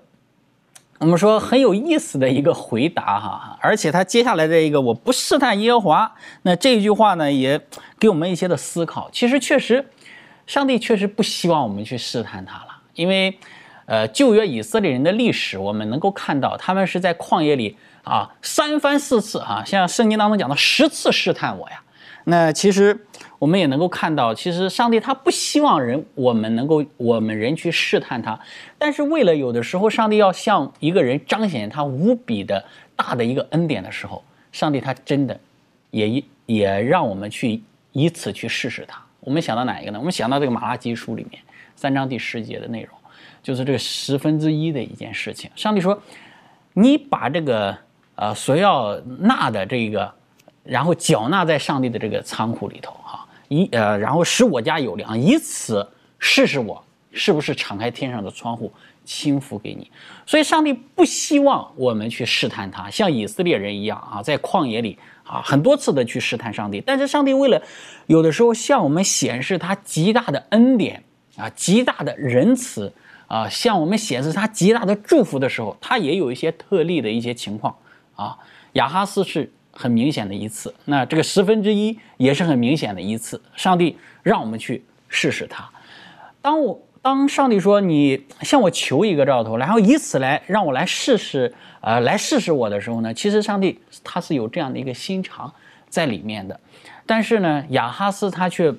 [1.01, 7.59] 我们说很有意思的一个回答哈，而且他接下来的一个“我不试探耶和华”，那这句话呢，也
[7.99, 9.09] 给我们一些的思考。
[9.11, 9.83] 其实确实，
[10.45, 13.35] 上帝确实不希望我们去试探他了，因为，
[13.87, 21.81] 呃，旧约以色列人的历史，我们能够看到他们是在旷野里啊三番四次啊，像圣经当中讲的十次试探我呀。
[22.25, 23.07] 那其实。
[23.41, 28.39] 我们也能够看到，其实上帝他不希望人我们能够我们人去试探他，
[28.77, 32.63] 但是为了有的时候上帝要向一个人彰显他无比的
[32.95, 35.39] 大的一个恩典的时候，上帝他真的
[35.89, 37.60] 也也让我们去
[37.93, 39.01] 以此去试试他。
[39.21, 39.97] 我们想到哪一个呢？
[39.97, 41.41] 我们想到这个马拉基书里面
[41.75, 42.95] 三章第十节的内容，
[43.41, 45.49] 就是这个十分之一的一件事情。
[45.56, 45.99] 上帝说
[46.73, 47.75] ：“你把这个
[48.13, 50.13] 呃所要纳的这个，
[50.63, 53.20] 然后缴纳在上帝的这个仓库里头。”哈
[53.51, 55.85] 以呃，然后使我家有粮，以此
[56.17, 58.71] 试试我是不是敞开天上的窗户
[59.03, 59.91] 倾覆给你。
[60.25, 66.79] 所以，上帝不希望我们去试探他，像以色列人一样啊，在旷野里啊，很多次的去试探上帝。
[66.79, 67.61] 但是，上帝为了
[68.07, 71.03] 有的时候向我们显示他极大的恩典
[71.35, 72.93] 啊，极大的仁慈
[73.27, 77.75] 啊，向我们显示他极大的祝福的时候，他也有一些特例的一些情况
[78.15, 78.37] 啊。
[78.73, 79.51] 亚哈斯是。
[79.71, 83.41] 很明显的一次，那这个十分之一也是很明显的一次。
[83.55, 85.69] 上帝让我们去试试他。
[86.41, 95.53] 当我当上帝说你向我求一个兆头，然后以此来让我来试试，呃，来试试我的时候呢，其实上帝他是有这样的一个心肠
[95.89, 96.60] 在里面的。
[97.05, 98.73] 但是呢，亚哈斯他却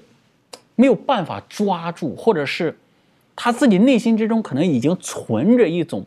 [0.76, 2.78] 没有办法抓住，或者是
[3.34, 6.04] 他自己内心之中可能已经存着一种。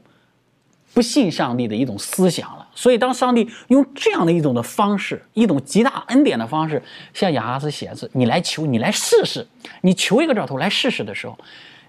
[0.94, 6.84] 不信上帝的一种思想了，所以当上帝用这样的一种的方式，一种极大恩典的方式
[7.14, 9.48] 向亚哈斯显示：“你来求，你来试试，
[9.82, 11.38] 你求一个兆头来试试的时候，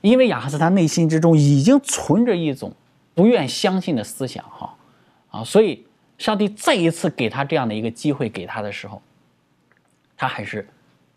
[0.00, 2.72] 因为亚哈斯他内心之中已经存着一种
[3.14, 4.72] 不愿相信的思想，哈
[5.30, 5.84] 啊，所以
[6.16, 9.02] 上帝再一次给他这样的一个机会给他的时候，
[10.16, 10.66] 他还是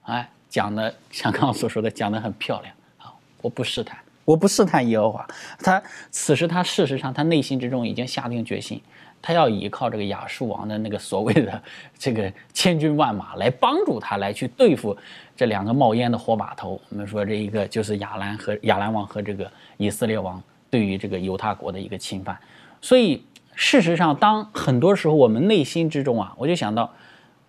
[0.02, 5.28] 哎讲的像刚刚所说的讲的很漂亮啊，我不试探。”我不试探耶和华，
[5.58, 8.80] 他此时他事实上他内心之中已经下定决心，
[9.22, 11.62] 他要依靠这个亚述王的那个所谓的
[11.98, 14.96] 这个千军万马来帮助他来去对付
[15.36, 16.80] 这两个冒烟的火把头。
[16.90, 22.38] 我们说这一个就是亚兰和亚兰王和这个以色列王对于这个犹他国的一个侵犯。
[22.82, 23.24] 所以
[23.56, 26.94] 事实上，当很多时候我们内心之中啊，我就想到，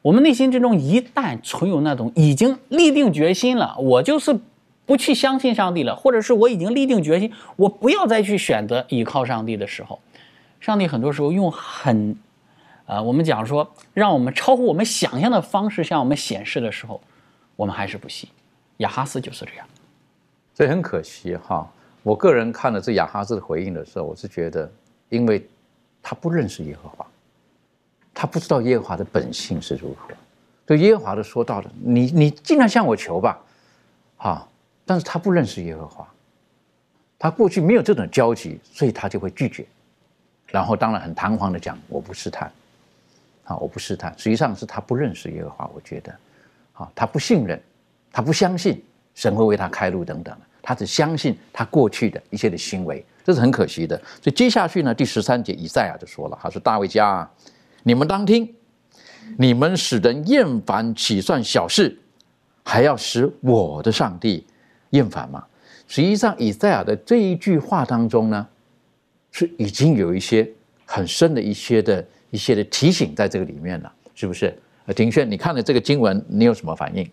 [0.03, 4.39] 我们内心之中一旦存有那种已经立定决心了，我就是。
[4.87, 9.97] 不去相信上帝了，或者是我已经立定决心，我不要再去选择依靠上帝的时候，
[10.61, 12.15] 上帝很多时候用很，
[12.87, 17.01] 呃，我们讲说让我们超乎我们想象的方式向我们显示的时候，
[17.57, 18.29] 我们还是不信。
[18.77, 19.67] 亚哈斯就是这样，
[20.55, 21.69] 所以很可惜哈。
[22.03, 24.71] 我个人看了这亚哈斯的回应的时候，我是觉得，
[25.09, 25.47] 因为
[26.03, 27.07] 他不认识耶和华，
[28.15, 30.15] 他不知道耶和华的本性是如何。
[30.65, 33.39] 对耶和华的说到的，你你尽量向我求吧，
[34.17, 34.47] 哈。
[34.87, 36.09] 但是他不认识耶和华，
[37.19, 39.65] 他过去没有这种交集，所以他就会拒绝，
[40.51, 42.51] 然后当然很堂皇的讲我不试探，
[43.45, 46.13] 啊我不试探，实际上是他不认识耶和华，我觉得，
[46.73, 47.61] 啊他不信任，
[48.13, 48.83] 他不相信
[49.15, 53.97] 神会为他开路等等他只相信他过去的一切的行为，这是很可惜的。
[54.23, 57.29] 所以接下去呢，第十三节以赛亚就说了，他说大卫家，
[57.83, 58.55] 你们当听，
[59.39, 61.99] 你们使人厌烦岂算小事，
[62.63, 64.47] 还要使我的上帝。
[64.91, 65.45] 厌烦嘛？
[65.87, 68.47] 实际上，以赛亚的这一句话当中呢，
[69.31, 70.49] 是已经有一些
[70.85, 74.57] 很深的一些的一些的提醒在这个里面了，是不是？
[74.87, 77.09] 呃，庭轩，你看了这个经文，你有什么反应？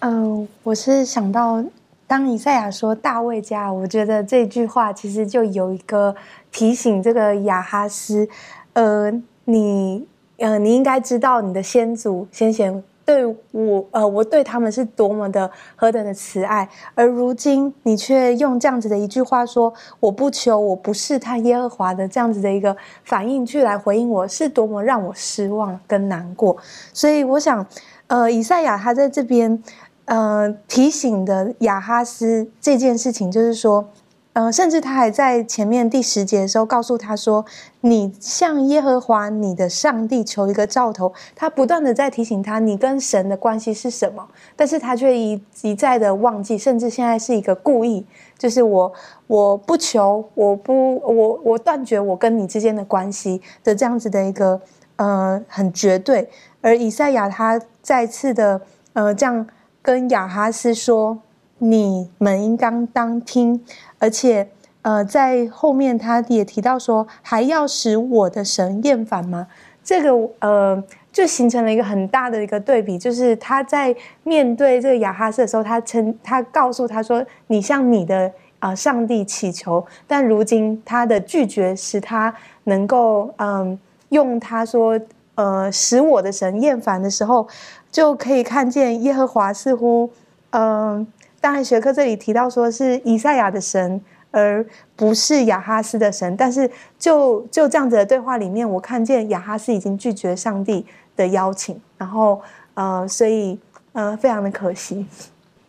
[0.00, 1.64] 嗯，我是想到，
[2.06, 6.14] 当以赛亚说大卫家，我觉得这句话其实就有一个
[6.50, 8.28] 提醒这个亚哈斯，
[8.74, 9.10] 呃，
[9.44, 10.06] 你
[10.38, 12.82] 呃，你应该知道你的先祖先贤。
[13.06, 26.56] 对我，呃，我对他们是多么的何等的慈爱，而如今你却用这样子的一句话说：“我不求，我不试探耶和华的这样子的一个反应去来回应我，是多么让我失望跟难过。”
[26.92, 27.64] 所以我想，
[28.08, 29.62] 呃，以赛亚他在这边，
[30.06, 33.88] 呃，提醒的亚哈斯这件事情，就是说。
[34.36, 37.42] 呃，甚至他还在前面第十节的时候告诉他说
[37.80, 44.28] ：“你向耶和华你的上帝求一个兆头。”他不断的在提醒他，你跟神的关系是什么？
[44.54, 48.04] 但是他却一一再的忘记，甚至现在是一个故意，
[48.36, 48.92] 就是我
[49.26, 54.60] 我不求，我不我我断绝我跟你之间的关系的这样子的一个
[54.96, 56.28] 呃很绝对。
[56.60, 58.60] 而以赛亚他再次的
[58.92, 59.46] 呃这样
[59.80, 61.18] 跟亚哈斯说
[61.58, 63.64] ：“你们应当当听。”
[63.98, 64.48] 而且，
[64.82, 69.46] 呃，在后面他也提到说，还要使我的神厌烦吗？
[69.82, 70.82] 这个呃，
[71.12, 73.94] 就形成了一个很大的一个对比，就是他在
[74.24, 82.34] 面对这个亚哈斯的时候，他称他告诉他说：“你向你的啊上帝祈求。”但如今他的拒绝使他
[82.64, 83.78] 能够嗯
[84.08, 85.00] 用他说
[85.36, 87.46] 呃使我的神厌烦的时候，
[87.90, 90.10] 就可以看见耶和华似乎
[90.50, 91.06] 嗯，
[91.46, 94.00] 当然学科这里提到说是以赛亚的神。
[94.32, 100.84] 而不是亚哈斯的神，但是就就这样子的对话里面，我看见亚哈斯已经拒绝上帝
[101.16, 102.42] 的邀请，然后
[102.74, 103.58] 呃，所以
[103.92, 105.06] 呃，非常的可惜。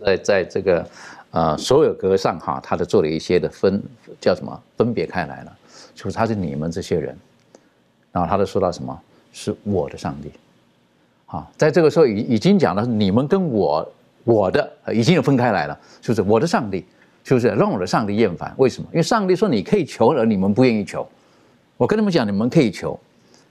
[0.03, 0.85] 在在这个
[1.31, 3.81] 呃所有格上哈，他都做了一些的分，
[4.19, 5.57] 叫什么分别开来了，
[5.95, 7.17] 就是他是你们这些人，
[8.11, 8.99] 然后他都说到什么
[9.31, 10.29] 是我的上帝，
[11.25, 13.87] 好，在这个时候已已经讲了你们跟我
[14.27, 16.85] 我的已经有分开来了，就是我的上帝。
[17.23, 18.53] 是不是让我的上帝厌烦？
[18.55, 18.87] 为什么？
[18.93, 21.05] 因为上帝说你可以求，而你们不愿意求。
[21.75, 22.97] 我跟他们讲，你们可以求，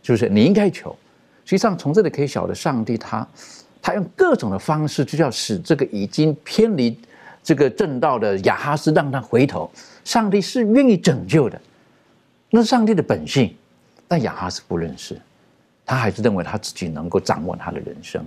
[0.02, 0.30] 是不是？
[0.30, 0.96] 你应该求。
[1.44, 3.28] 实际上，从这里可以晓得，上帝他
[3.82, 6.98] 他用各种的方式，就要使这个已经偏离
[7.42, 9.70] 这个正道的亚哈斯让他回头。
[10.04, 11.60] 上帝是愿意拯救的，
[12.48, 13.54] 那是上帝的本性。
[14.08, 15.20] 但亚哈斯不认识，
[15.84, 18.26] 他还是认为他自己能够掌握他的人生，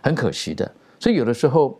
[0.00, 0.72] 很可惜的。
[0.98, 1.78] 所以有的时候。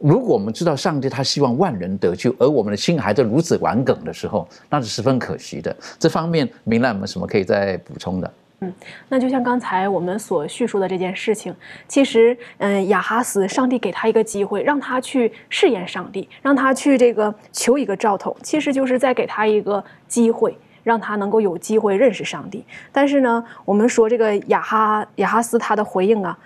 [0.00, 5.76] 如果我们知道上帝他希望万人得救，而我们的心还在如此顽梗的时候，那是十分可惜的。
[5.96, 8.28] 这方面，明兰有没什么可以再补充的？
[8.62, 8.72] 嗯，
[9.08, 11.54] 那就像刚才我们所叙述的这件事情，
[11.86, 22.64] 其实，嗯，亚哈斯，上帝给他一个机会，让他去试验上帝，让他去这个求一个兆头，其实就是在给他一个机会，让他能够有机会认识上帝。
[22.90, 26.36] 但是呢，我们说这个亚哈亚哈斯他的回应啊，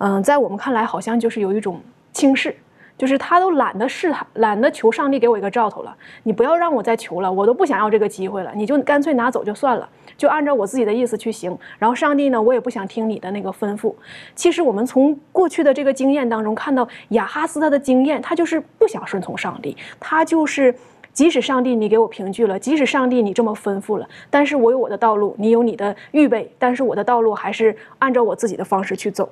[0.00, 1.80] 嗯，在我们看来好像就是有一种
[2.12, 2.54] 轻视。
[2.98, 5.96] 就是他都懒得试探，懒得求上帝给我一个兆头了。
[6.24, 8.52] 你不要让我再求了，我都不想要这个机会了。
[8.54, 9.88] 你就干脆拿走就算了，
[10.18, 11.58] 就按照我自己的意思去行。
[11.78, 13.94] 然后上帝呢，我也不想听你的那个吩咐。
[14.34, 19.74] 其实我们从过去的这个经验当中看到，亚哈斯他的经验，他就是不想顺从上帝。
[19.98, 20.74] 他就是
[21.14, 29.26] 即使上帝你给我凭据了，即使上帝你这么吩咐了，但是我有我的道路，你有你的预备，但是我的道路还是按照我自己的方式去走。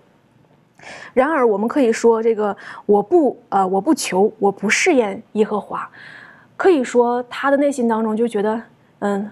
[1.12, 2.56] 然而，我们可以说，这个
[2.86, 5.90] 我不呃，我不求，我不试验耶和华，
[6.56, 8.62] 可以说他的内心当中就觉得，
[9.00, 9.30] 嗯，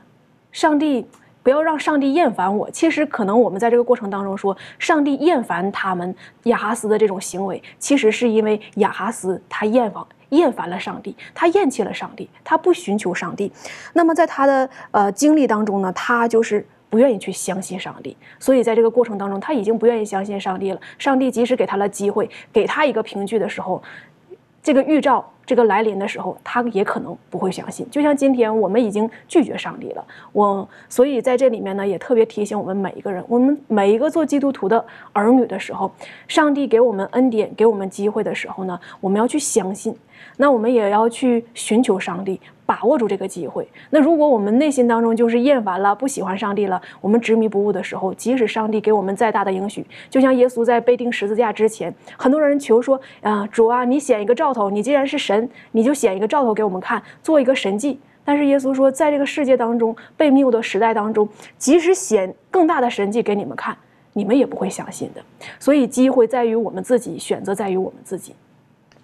[0.51, 1.07] 上帝
[1.45, 2.69] 不要让上帝厌烦我。
[2.71, 13.53] 其实，可能我们在这个过程当中说，上帝厌烦他们亚哈斯的这种行为，其实是因为亚哈斯他厌烦厌烦了上帝，他厌弃了上帝，他不寻求上帝。
[13.93, 16.67] 那么，在他的呃经历当中呢，他就是。
[16.89, 20.81] 不愿意去相信上帝，所以在这个过程当中，他已经不愿意相信上帝了。
[20.99, 23.83] 上帝即使给他了机会，给他一个凭据的时候，
[24.63, 27.89] 这个预兆这个来临的时候，他也可能不会相信。
[27.91, 35.91] 就像今天我们已经拒绝上帝了，我所以在这里面呢，也特别提醒我们每一个人，我们每一个做基督徒的儿女的时候，
[36.27, 39.97] 上帝给我们恩典，给我们机会的时候呢，我们要去相信。
[40.37, 43.67] 那我们也要去寻求上帝，把握住这个机会。
[43.91, 63.77] 那如果我们内心当中就是厌烦了、不喜欢上帝了，我们执迷不悟的时候，即使上帝给我们再大的应许，就像耶稣在被钉十字架之前，很多人求说：“啊，主啊，你显一个兆头，你既然是神，你就显一个兆头给我们看，做一个神迹。”但是耶稣说，在这个世界当中被谬的时代当中，即使显更大的神迹给你们看，
[64.15, 65.23] 你们也不会相信的。
[65.61, 68.35] 所以，机会在于我们自己，选择在于我们自己。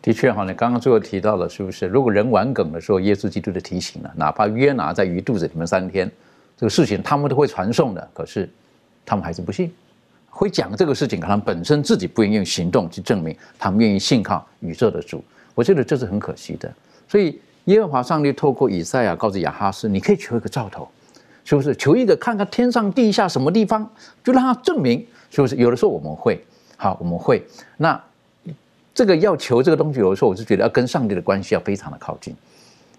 [0.02, 1.86] 的确哈，你刚刚最后提到了，是不是？
[1.86, 6.10] 如果人玩梗的时候，耶稣基督的提醒了，哪怕约拿在鱼肚子里面三天，
[6.56, 8.10] 这个事情他们都会传颂的。
[8.12, 8.50] 可是
[9.06, 9.72] 他们还是不信，
[10.28, 15.22] 会讲这个事情，可能本身自己不愿意用行动去证明他们愿意信靠宇宙的主。
[15.54, 16.68] 我觉得这是很可惜的。
[17.06, 20.88] 所以耶和华上帝透过以赛亚告诉亚哈斯，你可以求一个兆头，
[21.44, 21.76] 是不是？
[21.76, 23.88] 求一个看看天上地下什么地方，
[24.24, 25.54] 就让他证明，是不是？
[25.54, 26.44] 有的时候我们会，
[26.76, 27.46] 好，我们会
[27.76, 28.02] 那。
[28.94, 32.34] 这个要求这个东西，有的时候我是觉得要跟上帝的关系要非常的靠近，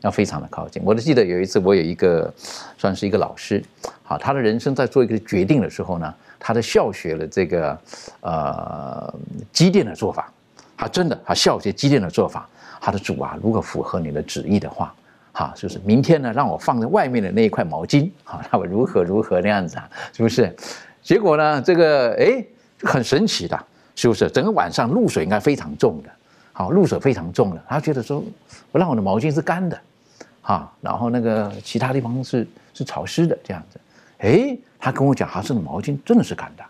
[0.02, 0.82] 要非常的靠近。
[0.86, 2.34] 我都记得有一次，我有一个
[2.78, 3.64] 算是一个老师，
[4.04, 7.78] 好，他的人生在做一个决定的时候呢，他的效学了这个
[8.22, 9.14] 呃
[9.52, 10.32] 积电的做法，
[10.76, 12.50] 他真的他效学积电的做法。
[12.86, 14.94] 他的主啊，如果符合你的旨意的话，
[15.32, 20.54] 哈，就是明天呢，让我放在外面的那一块毛巾，好，让我如何如何那样子啊，是不是？
[21.02, 22.46] 结果呢，这个哎，
[22.82, 23.58] 很神奇的。
[23.96, 26.10] 是不是整个晚上露水应该非常重的？
[26.56, 28.24] 好，露水非常重的，他觉得说，
[28.72, 29.80] 我让我的毛巾是干的，
[30.41, 33.80] 哈，然后那个其他地方是是潮湿的这样子。
[34.20, 36.64] 哎，他跟我讲，哈这个毛巾真的是干的，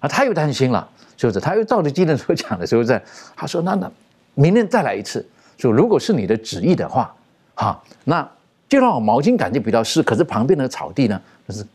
[0.00, 0.88] 啊，他又担心了，
[1.18, 1.38] 是不是？
[1.38, 3.00] 他又照着基人所讲的，是不是？
[3.36, 3.90] 他说，那那
[4.34, 5.22] 明天再来一次，
[5.58, 7.14] 说如果是你的旨意的话，
[7.54, 8.26] 哈，那
[8.66, 11.66] 就让我毛巾感觉比较湿，可是旁边的草地呢，就是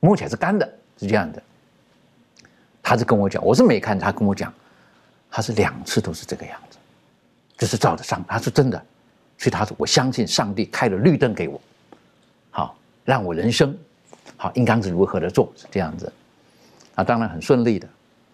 [0.00, 0.68] 摸起来是干的，
[0.98, 1.40] 是这样的。
[2.82, 4.52] 他是跟我讲，我是没看，他跟我讲，
[5.30, 6.76] 他是两次都是这个样子，
[7.56, 8.76] 就是照着上，他说真的，
[9.38, 11.60] 所以他说我相信上帝开了绿灯给我，
[12.50, 13.76] 好让我人生
[14.36, 16.12] 好应当是如何的做是这样子，
[16.96, 17.88] 啊，当然很顺利的，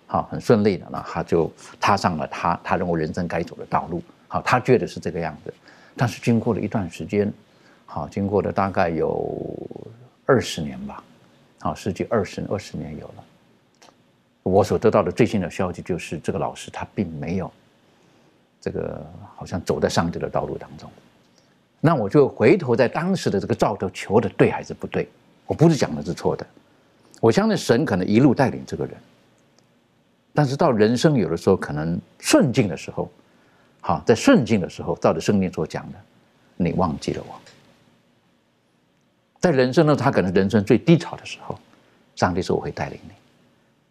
[0.07, 5.53] 好很顺利的，那他就踏上了他他认为人生该走的道路，好他觉得是这个样子，
[5.94, 7.30] 但是经过了一段时间，
[7.84, 9.38] 好经过了大概有
[10.24, 11.05] 二十年吧，
[11.61, 13.24] 好十几二十二十年有了。
[14.49, 17.51] 我所得到的最新的消息就是，这个老师他并没有
[18.61, 19.05] 这个
[19.36, 20.90] 好像走在上帝的道路当中。
[21.80, 25.09] 那我就回头在当时的这个兆头求的对还是不对？
[25.46, 26.46] 我不是讲的是错的，
[27.20, 28.94] 我相信神可能一路带领这个人，
[30.34, 33.11] 但是到人生有的时候可能顺境的时候，
[33.80, 35.99] 好在顺境的时候，照着圣经所讲的，
[36.57, 37.40] 你忘记了我。
[39.40, 41.59] 在人生呢，他可能人生最低潮的时候，
[42.16, 43.14] 上帝说我会带领你。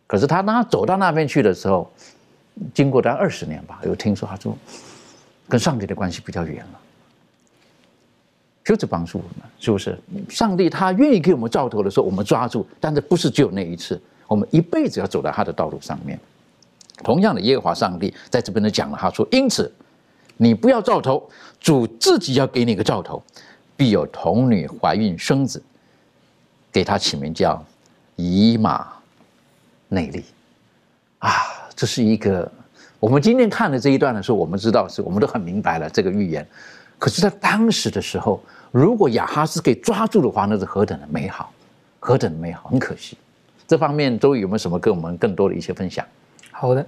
[0.08, 1.92] 可是他当他走到那边去的时候，
[2.74, 4.58] 经过大概二十年吧，有听说他说，
[5.48, 6.80] 跟上帝的关系比较远了。
[8.64, 9.98] 就是帮助我们，是不是？
[10.30, 14.02] 上帝他愿意给我们兆头的时候，我们抓住，但是不是只有那一次？
[14.28, 16.20] 我们一辈子要走到他的道路上面。
[17.04, 19.72] 同样的，耶和华上帝在这边呢讲了，他说：“因此，
[20.36, 21.30] 你不要兆头，
[21.62, 23.24] 主自己要给你个兆头，
[23.78, 25.62] 必有童女怀孕生子，
[26.72, 27.64] 给他起名叫
[28.16, 28.88] 以马。”
[29.90, 30.24] 内力
[31.20, 31.32] 啊，
[31.76, 32.52] 这是一个
[33.00, 36.46] 我们今天看的这一段的时候，我们知道是我们都很明白了这个预言。
[37.00, 41.54] 可是，在当时的时候，如果亚哈斯给抓住的话，那是何等的美好，
[42.00, 42.70] 何等的美好！
[42.70, 43.16] 很可惜，
[43.68, 46.04] 这方面周有没有什么跟我们更多的一些分享？
[46.52, 46.84] 好的，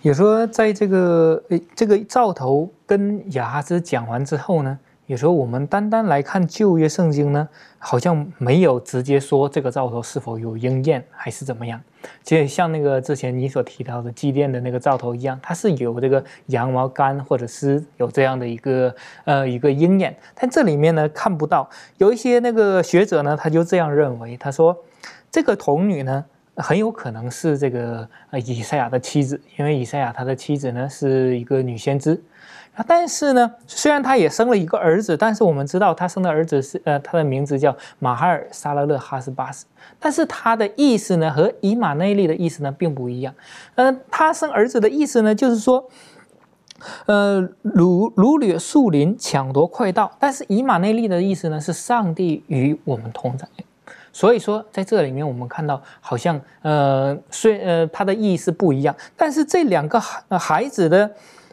[0.00, 4.78] 也说在这个诶，这个兆头跟亚哈斯讲完之后呢？
[5.06, 7.48] 有时候我们单单来看旧约圣经呢，
[7.78, 11.80] 好像没有直接说这个兆头是否有应验还是怎么样。
[12.22, 18.94] 就像那个之前你所提到的祭奠的那个灶头一样，它是有这个羊毛干或者是有这样的一个
[19.24, 21.68] 呃一个鹰眼，但这里面呢看不到。
[21.98, 24.76] 有一些那个学者呢，他就这样认为，他说
[25.30, 26.24] 这个童女呢
[26.56, 32.22] 很有可能是这个呃以赛亚的妻子，因为以赛亚他的妻子呢是一个女先知。
[32.74, 39.64] 啊，但是呢，虽然他也生了一个儿子，但是我们知道他生的儿子是呃，他的名字叫马哈尔沙拉勒哈斯巴斯，
[39.98, 43.34] 但是他的意思呢和以马内利的意思呢并不一样。
[43.76, 45.88] 呃，他生儿子的意思呢就是说，
[47.06, 53.48] 呃，掳掳掠树林，抢夺快道，但是以马内利的意思呢是上帝与我们同在。
[54.16, 61.10] 所以说在这里面我们看到好像呃虽呃他的意思不一样，但是这两个孩孩子的。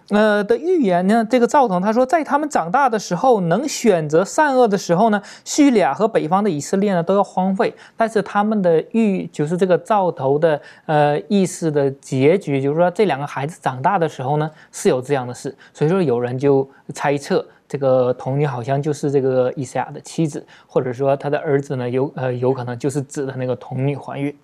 [0.09, 1.26] 呃的预言呢？
[1.30, 7.74] 这个赵腾他说，在他们长大的时候，能选择善恶的时候呢，叙利亚和北方的以色列呢都要荒废。
[7.95, 15.55] 但是他们的预就是这个兆头的呃意思的结局，就是说这两个孩子长大的时候呢是有这样的事。
[15.74, 17.43] 所以说有人就猜测，
[17.74, 24.36] 这个童女好像就是这个以赛亚的妻子，或者说他的儿子呢有呃有可能就是指的那个童女怀孕。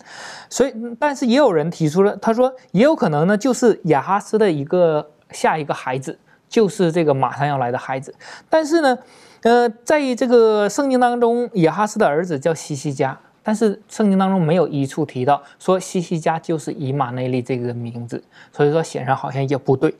[0.48, 5.06] 所以，但是也有人提出了，他说也有可能呢就是亚哈斯的一个。
[5.32, 6.18] 下一个孩子
[6.48, 8.12] 就是这个马上要来的孩子，
[8.48, 8.98] 但是呢，
[9.42, 18.20] 呃，在这个圣经当中，亚哈斯的儿子叫西西加，但是圣经当中没有一处提到说西西加就是以马内利这个名字，
[18.50, 19.94] 所以说显然好像也不对，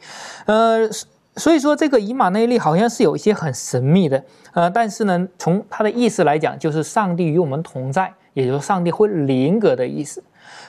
[0.47, 0.81] 呃，
[1.37, 4.23] 所以说这个以马内利好像是有一些很神秘的，
[4.53, 10.23] 呃，但是呢，从它的意思来讲，就是上帝与我们同在，也就是上帝会临格的意思。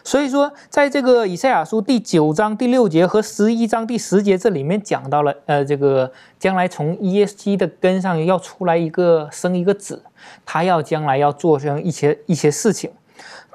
[0.03, 10.03] 所以说，在这个以赛亚书第九章第六节和十一章第十节这里面讲到了，呃，这个将来从耶西的根上要出来一个生一个子，
[10.45, 12.91] 他要将来要做成一些一些事情。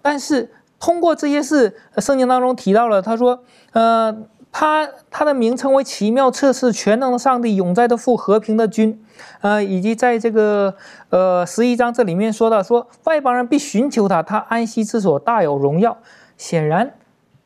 [0.02, 3.42] 但是通过这些事，圣经当中提到了，他说，
[3.72, 4.16] 呃，
[4.59, 9.04] 他他的名称为奇妙测试全能的上帝永在的父和平的君，
[9.42, 10.74] 呃，以及在这个
[11.11, 15.98] 呃十一章这里面说到说外邦人必寻求他，他安息之所大有荣耀。
[16.38, 16.94] 显然，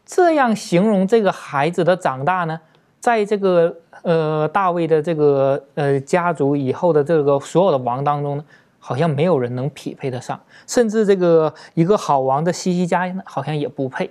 [0.06, 2.60] 这样形容这个孩子的长大呢，
[3.00, 8.44] 在这个呃大卫的这个呃家族以后的这个所有的王当中呢，
[8.78, 10.38] 好像没有人能匹配得上，
[10.68, 14.08] 甚至这个一个好王的西西家好像也不配。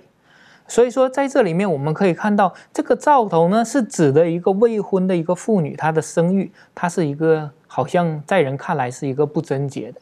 [0.70, 10.00] 所以说，在这里面我们可以看到，这个兆头呢是指的一个未婚的一个妇女，她的生育，她是一个好像在人看来是一个不贞洁的。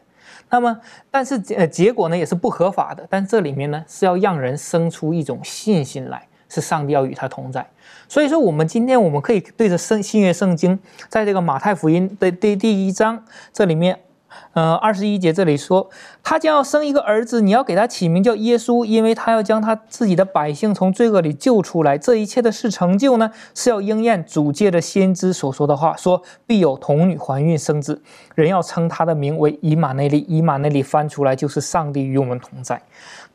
[0.50, 0.78] 那么，
[1.10, 3.06] 但是呃，结果呢也是不合法的。
[3.08, 7.66] 但这里面呢是要让人生出一种信心来，是上帝要与他同在。
[8.06, 13.98] 所以说，我们今天我们可以对着圣新约圣经，在这个马太福音的第第一章这里面，
[14.52, 15.88] 呃，二十一节这里说，
[16.22, 21.96] 他将要生一个儿子，你要给他起名叫耶稣，因为他要将他自己的百姓从罪恶里救出来。
[21.96, 28.02] 这一切的事成就呢，是要应验主界的先知所说的话，说必有童女怀孕生子，
[28.34, 30.24] 人要称他的名为以马内利。
[30.28, 32.82] 以马内利翻出来就是上帝与我们同在。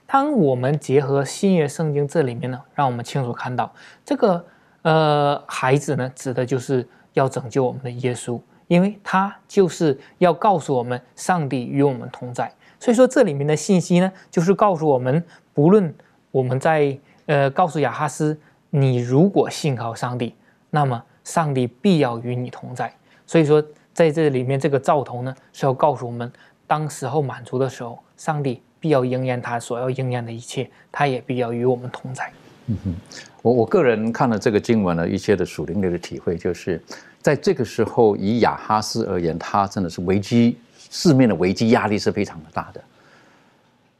[0.05, 3.73] 当我们结合新约圣经这里面呢，让我们清楚看到
[4.05, 4.45] 这个
[4.83, 8.39] 呃孩子呢，指的就是要拯救我们的耶稣。
[8.73, 12.51] 因为他就是要告诉我们，上帝与我们同在。
[12.79, 15.93] 所以说，这里面的信息呢，就是告诉我们，不论
[16.31, 16.97] 我们在
[17.27, 18.35] 呃告诉亚哈斯，
[18.71, 20.33] 你如果信靠上帝，
[20.71, 22.91] 那么上帝必要与你同在。
[23.27, 23.63] 所以说，
[23.93, 26.33] 在这里面这个兆头呢，是要告诉我们，
[26.65, 32.31] 当时候满足的时候，上帝必要应验他所要应验的一切，他也必要与我们同在。
[32.67, 32.93] 嗯哼，
[33.41, 36.81] 我我个人看了这个经文呢，一些的属灵的体会就是。
[37.23, 40.57] 在这个时候，以亚哈斯而言，他真的是危机，
[40.89, 42.83] 四面的危机压力是非常的大的。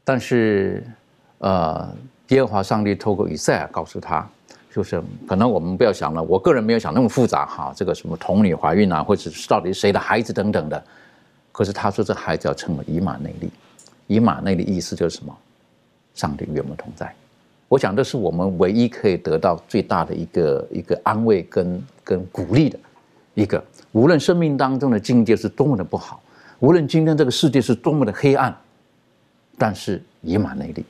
[0.04, 0.84] 但是，
[1.38, 1.90] 呃，
[2.28, 4.28] 耶和华上帝透过以赛亚告诉他，
[4.70, 10.84] 就是可能我们不要想了，我个人没有想那么复杂哈，这个什么童女怀孕啊，或者是到底谁的孩子等等的。
[11.50, 13.50] 可是他说这孩子要成为以马内利，
[14.06, 15.34] 以马内利意思就是什么？
[16.14, 17.10] 上帝与我们同在。
[17.74, 22.78] 我想这是我们唯一可以得到最大的一个一个安慰跟跟鼓励的。
[23.34, 23.60] 一个，
[23.90, 26.22] 无论生命当中的境界是多么的不好，
[26.60, 28.56] 无论今天这个世界是多么的黑暗，
[29.58, 30.84] 但是以马内利，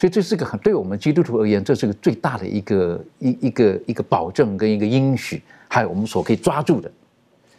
[0.00, 6.90] 所以这是个很对我们基督徒而言，这是个最大的一个一一个一个保证跟一个应许，还有我们所可以抓住的，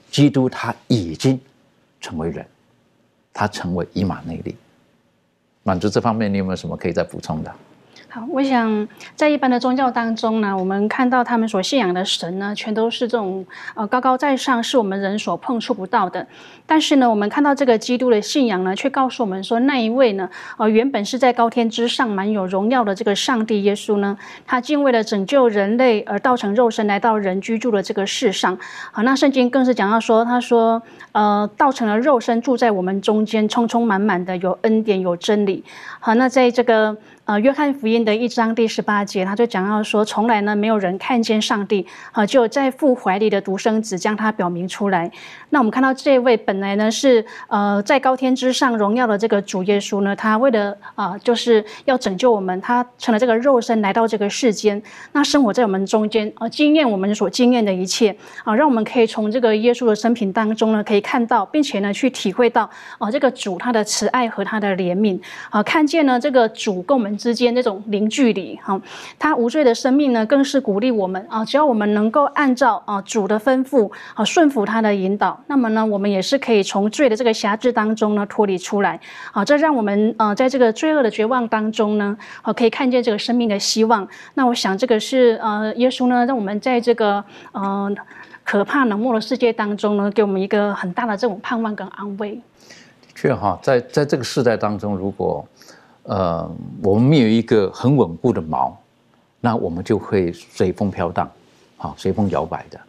[0.10, 1.40] 基督他已经
[2.02, 2.44] 成为人，
[3.32, 4.56] 他成为以马内利，
[5.62, 7.54] 满足这方面，你有没有什么可以再补充的？
[8.12, 13.46] 好，我想在一般的宗教当中呢，我们看到他们所信仰的神呢，全都是这种
[13.76, 16.26] 呃高高在上，是我们人所碰触不到的。
[16.66, 28.58] 但是呢，我们看到这个基督的信仰呢，却告诉我们说，那一位呢，呃，原本是在高天之上、满有荣耀的这个上帝耶稣呢，他竟为了拯救人类而道成肉身，来到人居住的这个世上。
[28.92, 30.82] 好，那圣经更是讲到说，他说，
[31.12, 35.64] 呃，道成了肉身，住在我们中间，充充满满的有恩典，有真理。
[36.00, 36.98] 好，那在这个。
[37.30, 45.12] 呃，约翰福音的一章第十八节，他就讲到说，从来呢没有人看见上帝，啊，就在父怀里的独生子将他表明出来。
[45.52, 58.10] 那我们看到这位本来呢是呃在高天之上荣耀的这个主耶稣呢，他为了啊就是要拯救我们，他成了这个肉身来到这个世间，那生活在我们中间，啊，经验我们所经验的一切，
[58.44, 62.68] 啊，让我们可以从这个耶稣的生平当中呢，可以看到，并且呢去体会到，
[62.98, 65.22] 啊，这个主他的慈爱和他的怜悯，
[65.52, 67.19] 啊，看见呢这个主跟我们。
[67.20, 68.82] 之间那种零距离，哈，
[69.20, 79.00] 他无罪的生命呢，更是鼓励我们啊，只要我们能够按照啊主的吩咐啊顺服他的引导，那么呢，我们也是可以从罪的这个辖制当中呢脱离出来，
[79.34, 84.08] 啊，这让我们呃在这个罪恶的绝望当中呢，啊可以看见这个生命的希望。
[84.36, 87.94] 那我想这个是呃耶稣呢，让我们在这个呃
[88.46, 92.32] 可怕冷漠的世界当中呢，给我们一个很大的这种盼望跟安慰。
[92.32, 92.42] 的
[93.28, 95.46] 确哈，在在这个时代当中，如果
[96.10, 96.52] 呃，
[96.82, 98.74] 我们没有一个很稳固的锚，
[99.40, 101.30] 那我们就会随风飘荡，
[101.78, 102.80] 好，随风摇摆的。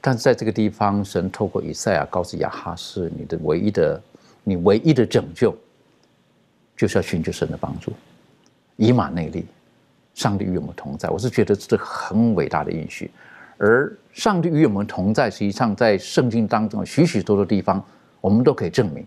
[0.00, 4.00] 但是在这个地方，神透过以赛亚告诉亚哈是，你的唯一的，
[4.42, 5.54] 你唯一的拯救，
[6.74, 7.92] 就是要寻求神的帮助，
[8.76, 9.44] 以马内利，
[10.14, 11.10] 上帝与我们同在。
[11.10, 13.10] 我是觉得这是很伟大的应许。
[13.58, 17.84] 而上帝与我们同在，实际上在圣经当中许许多多地方，
[18.22, 19.04] 我们都可以证明。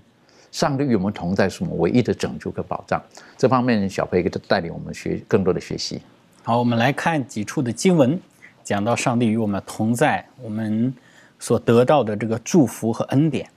[0.54, 3.02] 上帝与我们同在，是我们唯一的拯救和保障。
[3.36, 6.00] 这方面，小培带领我们学更多的学习。
[6.44, 8.20] 好，我们来看几处的经文，
[8.64, 10.94] 讲到上帝与我们同在，我们
[11.40, 13.50] 所得到的这个祝福和恩典。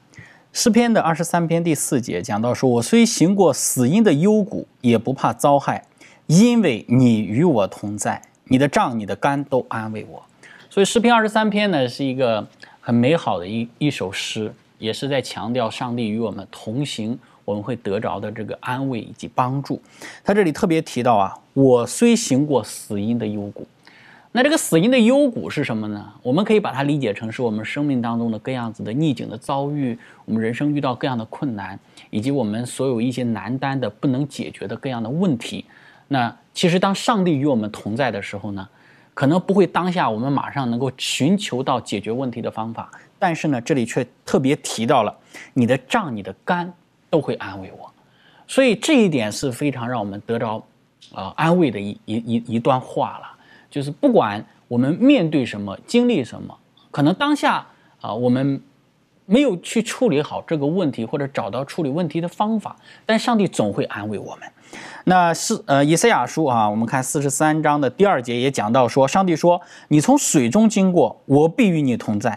[0.55, 5.85] 诗篇的二十三篇第四节讲到说：“我虽行过死荫的幽谷，也不怕遭害，
[6.29, 10.25] 因为你与我同在，你的杖、你的竿都安慰我。”
[10.71, 12.49] 所以诗篇二十三篇呢，是一个
[12.81, 14.51] 很美好的一一首诗。
[14.79, 19.81] 也是在强调上帝与我们同行，我们会得着的这个安慰以及帮助。
[20.25, 23.67] 他这里特别提到啊，我虽行过死荫的幽谷，
[24.33, 26.13] 那这个死荫的幽谷是什么呢？
[26.23, 31.79] 我们可以把它理解成是我们生命当中的各样子的逆境的遭遇，我们人生遇到各样的困难，
[32.11, 35.65] 以及我们所有一些难担的不能解决的各样的问题。
[36.09, 38.69] 那其实当上帝与我们同在的时候呢，
[39.17, 42.91] 可能不会当下我们马上能够寻求到解决问题的方法。
[43.19, 45.19] 但是呢，这里却特别提到了
[45.55, 46.71] 你的胀、你的肝
[47.09, 47.91] 都会安慰我，
[48.47, 50.63] 所以这一点是非常让我们得着
[51.15, 53.33] 啊安慰的一一一一段话了。
[53.71, 56.55] 就是不管我们面对什么、经历什么，
[56.91, 57.67] 可能当下
[58.03, 58.61] 啊我们
[59.25, 64.47] 没有去处理好这个问题，或者找到处理问题的方法，但上帝总会安慰我们。
[65.05, 72.33] 那是呃，以赛亚书啊，我们看四十三章的第二节也讲到说，上帝说：“你从水中经过，我必与你同在；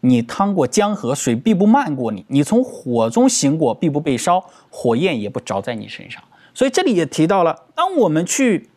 [0.00, 6.22] 你趟过江河，水必不漫过你；你从火中行过，必不被烧，火焰也不着在你身上。”
[6.54, 8.70] 所以这里也提到了，当我们去，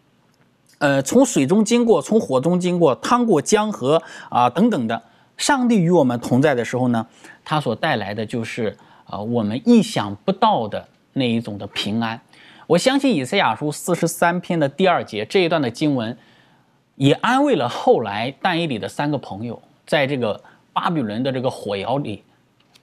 [0.80, 5.02] 呃，从水中经过，从火中经过，趟过江河啊等等的，
[5.38, 7.08] 上帝与我们同在的时候呢，
[7.46, 8.76] 他所带来的就是
[9.10, 12.20] 呃我们意想不到的那一种的平安。
[12.70, 16.16] 我相信以赛亚书四十三篇的第二节这一段的经文，
[16.98, 20.40] 也安慰了后来但以里的三个朋友，在这个
[20.72, 22.24] 巴比伦的这个火窑里，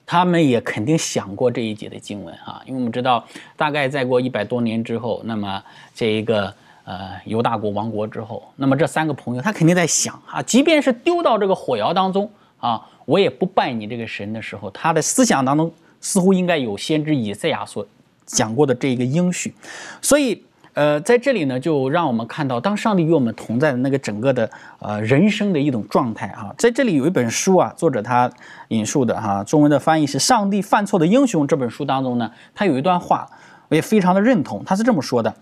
[0.05, 3.25] 他们也肯定想过这一节的经文啊，因为我们知道，
[3.55, 5.63] 大概再过一百多年之后，那么
[5.95, 12.29] 这一个呃犹大国亡国之后，那么这三个朋友他肯定在想啊，即便是丢到这个火窑当中
[12.59, 15.71] 啊，我也不拜你这个神的时候，他的思想当中
[16.01, 17.87] 似乎应该有先知以赛亚所。
[18.27, 19.51] 讲过的这一个应许，
[20.01, 24.47] 所以呃，在这里呢，就让我们看到，当上帝与我们同在的那个整个的
[24.77, 26.53] 呃人生的一种状态啊。
[26.55, 28.31] 在这里有一本书啊，作者他
[28.67, 33.27] 引述的哈，中文的翻译是《上帝犯错的英雄》这本书当中呢，他有一段话，
[33.69, 35.33] 我也非常的认同，他是这么说的：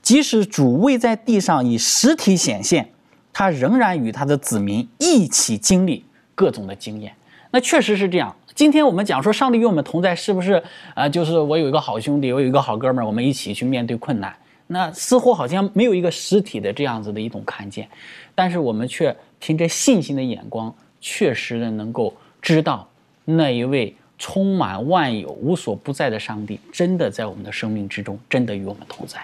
[0.00, 2.90] 即使主位在地上以实体显现，
[3.32, 6.04] 他仍然与他的子民一起经历
[6.36, 7.12] 各种的经验。
[7.50, 8.36] 那确实是这样。
[8.54, 10.62] 今天我们讲说上帝与我们同在，是不是
[10.94, 11.08] 啊？
[11.08, 14.32] 就是我有一个好兄弟，我有一个好哥们儿，我们一起去面对困难。
[14.68, 17.88] 那似乎好像没有一个实体的这样子的一种看见，
[18.32, 22.88] 但是我们却凭着信心的眼光，确实的能够知道
[23.24, 29.18] 那一位充满万有、无所不在的上帝，真的在我们的生命之中，真的与我们同在。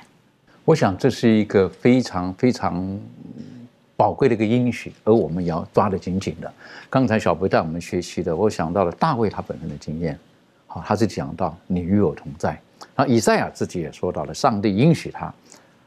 [0.65, 2.99] 我想这是一个非常非常。
[4.01, 6.51] 宝贵的一个应许，而我们也要抓得紧紧的。
[6.89, 10.19] 刚才小贝带我们学习的，我想到了大卫他本人的经验，
[10.67, 12.59] 好，他是讲到你与我同在。
[12.97, 15.31] 然后以赛亚自己也说到了，上帝应许他。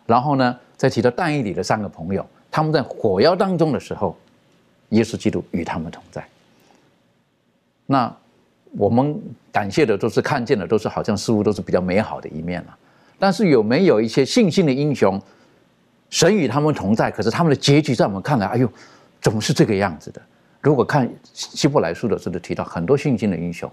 [0.05, 4.16] 然后呢，再提到但以里的三个朋友，他们在火窑当中的时候，
[4.89, 6.24] 耶稣基督与他们同在。
[7.88, 8.16] 那
[8.78, 9.20] 我们
[9.51, 12.78] 感谢的都是看见的，都是好像似乎都是比较美好的一面了。
[13.18, 15.20] 但是有没有一些信心的英雄？
[16.14, 18.72] 神与他们同在，可是他们的结局在我们看来，哎呦，
[19.20, 20.22] 怎么是这个样子的？
[20.61, 23.68] 如果看希伯来书的时候，提到很多信心的英雄，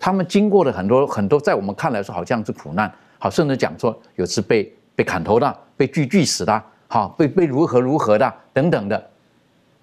[0.00, 9.10] 他们经过了很多很多，在我们看来说好像是苦难，好，甚至讲说有次被被砍头的，被锯锯死的，好，被被如何如何的等等的，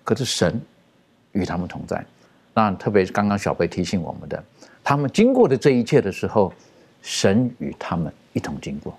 [0.04, 0.62] 可是神
[1.32, 2.06] 与他们同在。
[2.54, 4.44] 那特别是刚刚小贝提醒我们的，
[4.84, 6.52] 他们经过的这一切的时候，
[7.02, 8.94] 神与他们一同经过。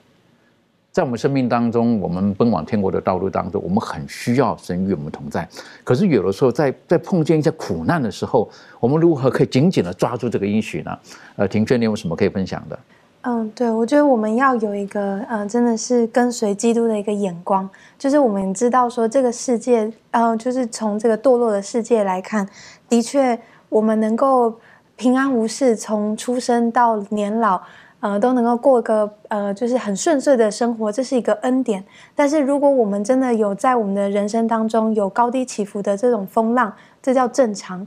[0.93, 5.49] 在我们生命当中，我们奔往天国的道路当中，我们很需要神与我们同在。
[5.82, 8.47] 可是有的时候，在在碰见一些苦难的时候，
[8.78, 10.99] 我们如何可以紧紧的抓住这个应许呢？
[11.36, 12.78] 呃，庭娟，你有什么可以分享的？
[13.22, 17.66] 嗯，对，我觉得我们要有一个，嗯，真的是跟随基督的一个眼光，
[17.99, 22.47] 就是我们知道说这个世界，呃，就是从这个堕落的世界来看，
[22.90, 23.38] 的确
[23.70, 24.53] 我们能够
[24.97, 27.62] 平安无事，从出生到年老。
[28.03, 31.84] 呃，都能够过个呃，就是很顺遂的生活，这是一个恩典。
[32.16, 37.86] 但是，如果我们真的有在我们的人生当中有高低起伏的这种风浪，这叫正常。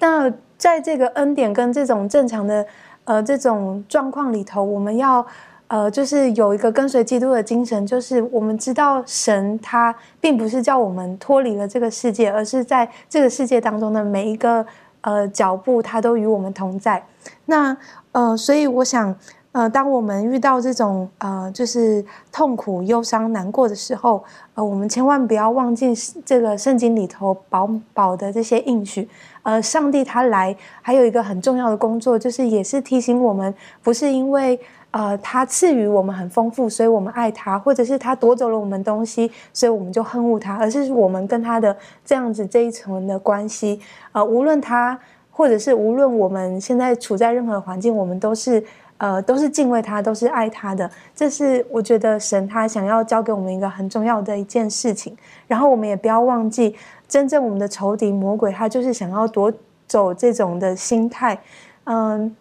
[0.00, 2.66] 那在这个恩典跟这种正常的
[3.04, 5.24] 呃这种状况里头，我们要
[5.68, 14.66] 呃就是有一个跟随基督的精神，就是我们知道神他并不是叫我们脱离了这个世界，而是在这个世界当中的每一个
[15.02, 17.06] 呃脚步，他都与我们同在。
[17.44, 17.76] 那
[18.10, 19.14] 呃，所以我想。
[19.52, 24.24] 呃，当我们遇到这种呃，就是痛苦、忧伤、难过的时候，
[24.54, 25.92] 呃，我们千万不要忘记
[26.24, 29.06] 这个圣经里头饱饱的这些应许。
[29.42, 34.58] 呃，上帝他来还有一个很重要的工作，就是也是提醒我们，不是因为
[34.90, 41.76] 呃他赐予我们很丰富，所以我们爱他，或者是他夺走了我们东西，所以我们就恨恶他，而是我们跟他的
[42.06, 43.78] 这样子这一层的关系。
[44.12, 44.98] 呃，无论他，
[45.30, 48.64] 或者是无论我们现在处在任何环境，我们都是。
[49.02, 55.16] 呃，都是敬畏他，都是爱他的，这是我觉得神他想要教给我们一个很重要的一件事情。
[55.48, 56.76] 然后我们也不要忘记，
[57.08, 59.52] 真正我们的仇敌魔鬼，他就是想要夺
[59.88, 61.36] 走这种的心态。
[61.82, 62.36] 嗯，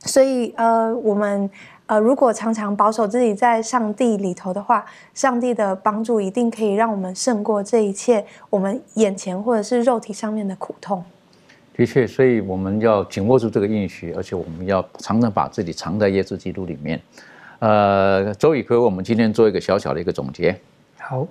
[0.00, 1.48] 所以呃，我们
[1.86, 4.84] 呃，如果常常保守自己在上帝里头的话，
[5.14, 11.02] 上帝的帮助一定可以让我们胜过这一切我们眼前或者是肉体上面的苦痛。
[11.74, 17.00] 的确，所以我们要紧握住这个应许，而且我们要常常把自己藏在耶稣基督里面。
[17.60, 20.58] 呃，周宇哥，我们今天做一个小小的一个总结。
[20.98, 21.26] 好，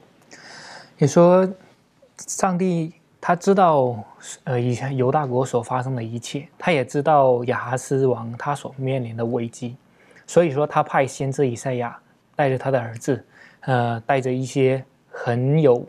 [0.98, 1.48] 你说
[2.26, 4.04] 上帝他知道，
[4.46, 9.76] 呃，以前犹大国所发生的一切，他也知道亚哈斯王他所面临的危机，
[10.26, 11.98] 所以说他派先知以赛亚
[12.36, 13.24] 带着他的儿子，
[13.62, 15.86] 呃，带着一些很有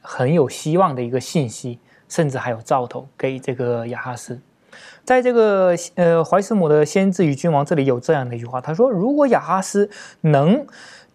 [0.00, 1.78] 很有希望的一个信息，
[2.14, 4.40] 甚至还有兆头给这个亚哈斯。
[5.02, 9.90] 在这个呃怀斯姆的《先知与君王》这里有这样的一句话，他说：“如果亚哈斯
[10.20, 10.64] 能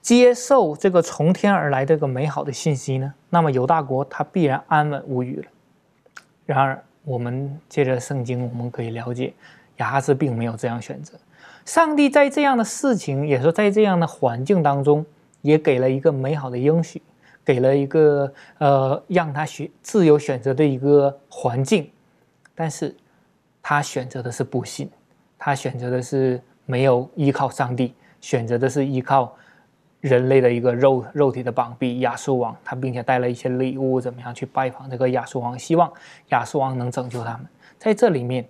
[0.01, 5.45] 接受这个从天而来这个美好的信息呢，那么犹大国他必然安稳无虞了。”
[6.45, 9.33] 然而，我们借着圣经，我们可以了解，
[9.77, 11.13] 亚哈斯并没有这样选择。
[11.63, 15.05] 上帝在这样的事情，也说在这样的环境当中，
[15.43, 17.01] 也给了一个美好的应许，
[17.43, 21.89] 给了一个呃让他选自由选择的一个环境，
[22.55, 22.95] 但是。
[23.61, 24.89] 他选择的是不信，
[25.37, 29.35] 他选择的是没有依靠上帝，选择的是依靠
[29.99, 32.55] 人类的一个肉肉体的膀臂亚述王。
[32.63, 35.91] 他并且带了一些礼物，怎么样去拜访这个亚述王，希望
[36.29, 37.45] 亚述王能拯救他们。
[37.77, 38.47] 在这里面，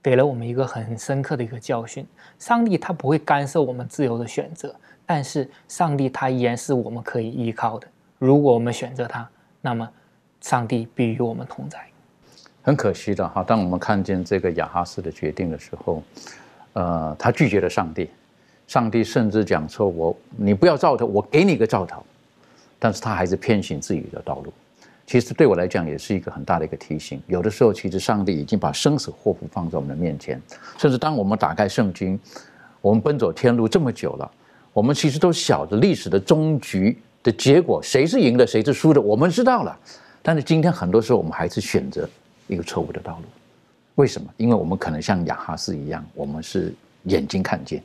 [0.00, 2.06] 给了我们一个很深刻的一个教训：
[2.38, 7.86] 上帝他不会干涉我们自由的选择，但是上帝他依然是我们可以依靠的。
[8.18, 9.28] 如果我们选择他，
[9.60, 9.88] 那么
[10.40, 11.78] 上帝必与我们同在。
[12.62, 16.02] 很可惜的哈，当我们看见这个亚哈斯的决定的时候，
[16.74, 18.10] 呃，他拒绝了上帝，
[18.66, 22.02] 上帝甚至讲说：“我你不要兆头，我给你一个兆头。”
[22.78, 24.52] 但是他还是偏行自己的道路。
[25.06, 27.20] 其实对我来讲也是一个很大的一个提醒。
[27.26, 30.40] 有的时候，其实上帝已经把生死祸福放在我们的面前，
[30.76, 32.20] 甚至当我们打开圣经，
[32.82, 34.30] 我们奔走天路这么久了，
[34.74, 39.78] 我们其实都晓得历史的终局的结果，谁是赢的，谁是输的，我们知道了。
[40.22, 42.08] 但是今天很多时候，我们还是选择。
[42.46, 43.24] 一个错误的道路，
[43.96, 44.26] 为什么？
[44.38, 47.82] 因为我们可能像亚哈斯一样，我们是眼睛看见，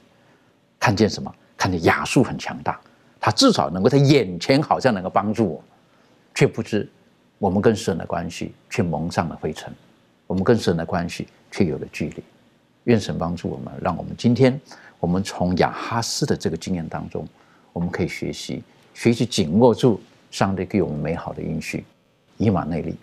[0.79, 1.29] 看见什么？
[1.57, 2.79] 看见亚述很强大，
[3.19, 5.63] 他至少能够在眼前好像能够帮助我，
[6.33, 6.89] 却不知
[7.39, 9.69] 我们跟神的关系却蒙上了灰尘，
[10.27, 12.23] 我们跟神的关系却有了距离。
[12.85, 14.57] 愿神帮助我们，让我们今天
[15.01, 17.27] 我们从亚哈斯的这个经验当中，
[17.73, 18.63] 我们可以学习，
[18.93, 19.99] 学习紧握住
[20.31, 21.83] 上帝给我们美好的应许，
[22.37, 22.95] 以马内利。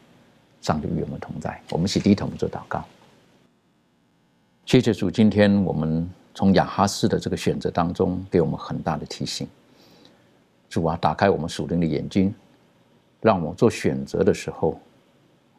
[0.63, 2.85] 上帝与我们同在，我们是低头做祷告。
[4.67, 9.49] 谢谢主，今天我们从亚哈斯的这个选择当中，给我们很大的提醒。
[10.69, 12.33] 主啊，打开我们属灵的眼睛，
[13.23, 14.79] 让我们做选择的时候，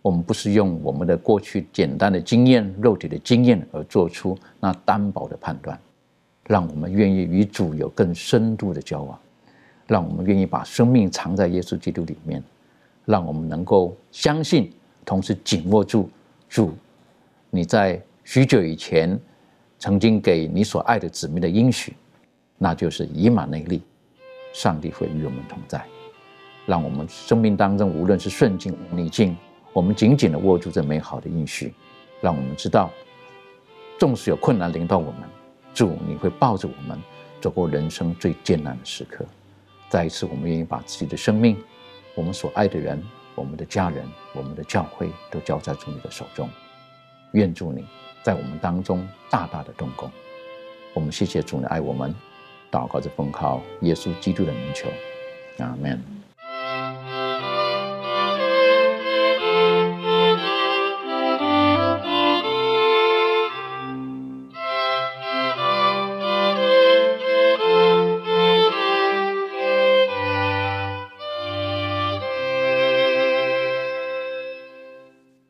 [0.03, 5.77] 我们不是用我们的过去简单的经验、肉体的经验而做出那单薄的判断。
[6.45, 9.19] 让我们愿意与主有更深度的交往，
[9.91, 12.41] 让我们愿意把生命藏在耶稣基督里面，
[13.03, 14.71] 让我们能够相信。
[15.03, 16.09] 同时紧握住
[16.47, 16.73] 主，
[17.49, 19.19] 你在许久以前
[19.79, 21.93] 曾经给你所爱的子民的应许，
[22.57, 23.81] 那就是以马内利，
[24.53, 25.83] 上帝会与我们同在。
[26.65, 29.35] 让我们生命当中无论是顺境逆境，
[29.73, 31.73] 我们紧紧的握住这美好的应许，
[32.21, 32.89] 让我们知道，
[33.99, 35.27] 纵使有困难临到我们，
[35.73, 36.97] 主你会抱着我们
[37.41, 39.25] 走过人生最艰难的时刻。
[39.91, 41.61] 再一次，我们愿意把自己的生命，
[42.15, 42.97] 我们所爱的人。
[43.33, 46.49] 我们的家人、我们的教会都交在主你的手中，
[47.31, 47.85] 愿主你
[48.21, 50.11] 在我们当中大大的动工。
[50.93, 52.13] 我们谢谢主你爱我们，
[52.69, 54.89] 祷告着奉靠耶稣基督的名求，
[55.59, 56.20] 阿门。